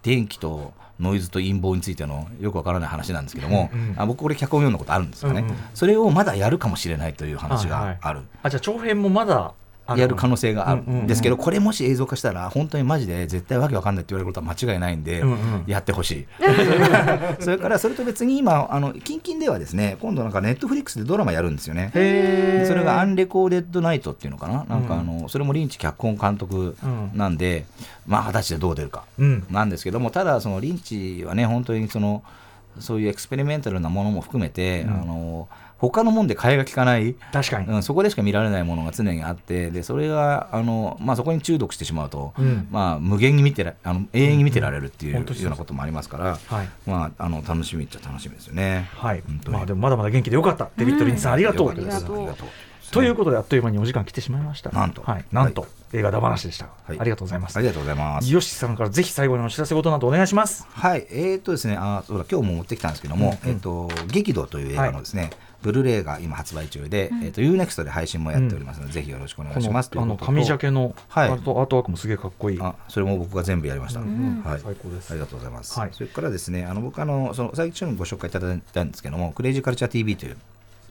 [0.03, 3.95] 電気とノイズと陰謀についてのよくわからない話なんですけども、うんうん。
[3.97, 9.53] あ僕これ脚本読んだことあるんですよね、うんうんそれをまだやるかもしれないという話がある、あじゃあ長編もまだあ
[9.97, 10.83] やる可能性がある。
[10.87, 15.23] うんですけど、これもし映像化したら本当にマジで絶対わけわかんないって言われることは間違いないんで、
[15.67, 16.27] やってほしい。
[17.41, 21.91] それからそれと別に今あの近々ではですね今度なんかネットフリックスでドラマやるんですよね。
[21.93, 22.01] そ
[22.75, 24.65] れがアンレコーデッドナイトっていうのかな？
[24.69, 26.77] なんかあのそれもリンチ脚本監督
[27.15, 27.67] なんで、
[28.07, 29.45] まあ果たしてどう出るかうん。
[29.51, 32.23] なんですけどもただそのリンチはね本当にその
[32.79, 37.15] そういうエクスペリメンタルなものも含めて、あの他のもんで替えが利かない。
[37.33, 39.71] 確かに、うん、そこでしか見られないものが常にあって。
[39.71, 42.67] でそれがあの、まあ、そこに中毒してしまうと、うん。
[42.71, 45.25] まあ、無限に見てらあの永遠に見てられるっていうようん。
[45.25, 45.49] 本当にそう。
[45.49, 46.69] うなこともありますから、はい。
[46.87, 48.89] まあ、あの楽しみっちゃ楽しみですよね。
[48.95, 49.23] はい。
[49.27, 49.57] 本当に。
[49.57, 50.71] まあでもまだまだ元気でよかった。
[50.77, 51.71] デビッド・リンチさん、ありがとう。
[51.71, 52.37] ありがとう。
[52.93, 54.71] ということであっという間にお時間来てしまいました。
[54.71, 55.03] なんと。
[55.03, 57.01] はい、なんと、映画だ話でした、はい。
[57.01, 57.57] ありがとうございます。
[57.57, 58.33] ありがとうございます。
[58.33, 60.67] よしさんからぜひ最後にお知らせ事などお願いします。
[60.71, 63.55] はい、えー、っとですね、あそうだ今日も持ってきたんですけども、うんうん。
[63.55, 65.31] えっと激怒という映画のですね、
[65.63, 71.31] ブルーレイが今発売中で、えっと UNEXT で配信もやっておりますので、ぜひよろしくお願いしますあの紙ジャケのアはい。
[71.31, 72.59] ート,、アートワークもすげえかっこいい。
[72.61, 74.01] あそれも僕が全部やりました。
[74.01, 74.43] ん。
[74.45, 75.11] はい、最高です。
[75.11, 75.79] ありがとうございます。
[75.79, 75.91] はい。
[75.93, 80.37] それからですね、あの僕あのその最初にご紹介いただいたんですけども、クレイジーカルチャー TV という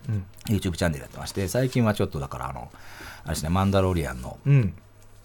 [0.09, 0.25] うん。
[0.47, 2.69] YouTube チャンネルやってまして、最近はちょっとだからあの
[3.23, 4.73] あれですね、マンダロリアンのうん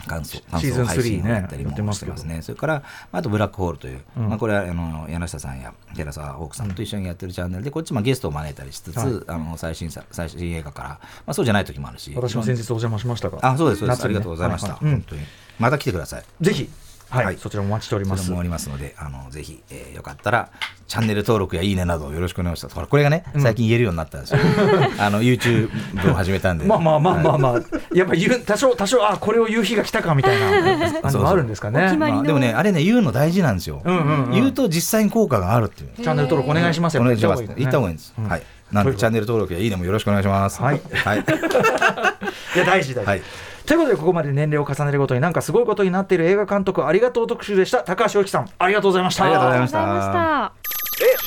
[0.07, 2.42] 感想シーズン感想配信を3ねやったりもしてますね。
[2.42, 2.82] それからま
[3.12, 4.28] ああとブラックホールという、うん。
[4.28, 9.22] まあこれはあの柳下さんや寺澤ホークさんと一緒にやってるチャンネルで、こっちもゲストを招いたりしつつ、はい。
[9.26, 14.74] あの最新作最新映画から、まあそうじゃない時もあるし、私も先日お邪魔しましたがあそうですそうです、ありがとうございました。
[14.74, 14.94] はいはい。
[14.94, 15.01] うん。
[15.01, 15.22] 本当に。
[15.59, 16.24] また来てください。
[16.40, 16.68] ぜひ
[17.11, 20.50] はい、はいそちらもお待ちしておりますそれもありますので、あのぜひ、えーよかったら、
[20.86, 22.74] チャンネル登録やいいねなどよろしくお願いします。
[22.74, 24.38] ほらこれがね、最近言えるようになったんですよ。
[24.98, 25.68] あの YouTube
[26.11, 26.64] を始めたんで。
[26.64, 27.52] まあまあまあまあまあ、
[27.94, 33.82] やっぱ言う多少多少あこれを言う日が来たかみたいな あのあるんですかねまあ、でもね、あれね、言うの大事なんですよ。
[33.84, 35.90] うんうんうん言うと実際に効果があるっていう。
[35.96, 37.42] チャンネル登録お願いしますよお願いします。
[37.42, 38.14] や言った方がいいんです。
[38.16, 38.42] うんはい。
[38.72, 40.61] なんで、チャンネル登録やいいねもよろしくお願いします。
[40.62, 41.18] はいはい。
[42.56, 43.22] いや大事大事、はい
[43.71, 47.85] ということでここまで年齢を重ねるごとになんかすごいことになっている映画監督ありがとう特集でした。
[47.85, 49.27] 高橋由紀さんありがとうございました。
[49.27, 50.53] ありがとうございまあ
[50.99, 51.18] りが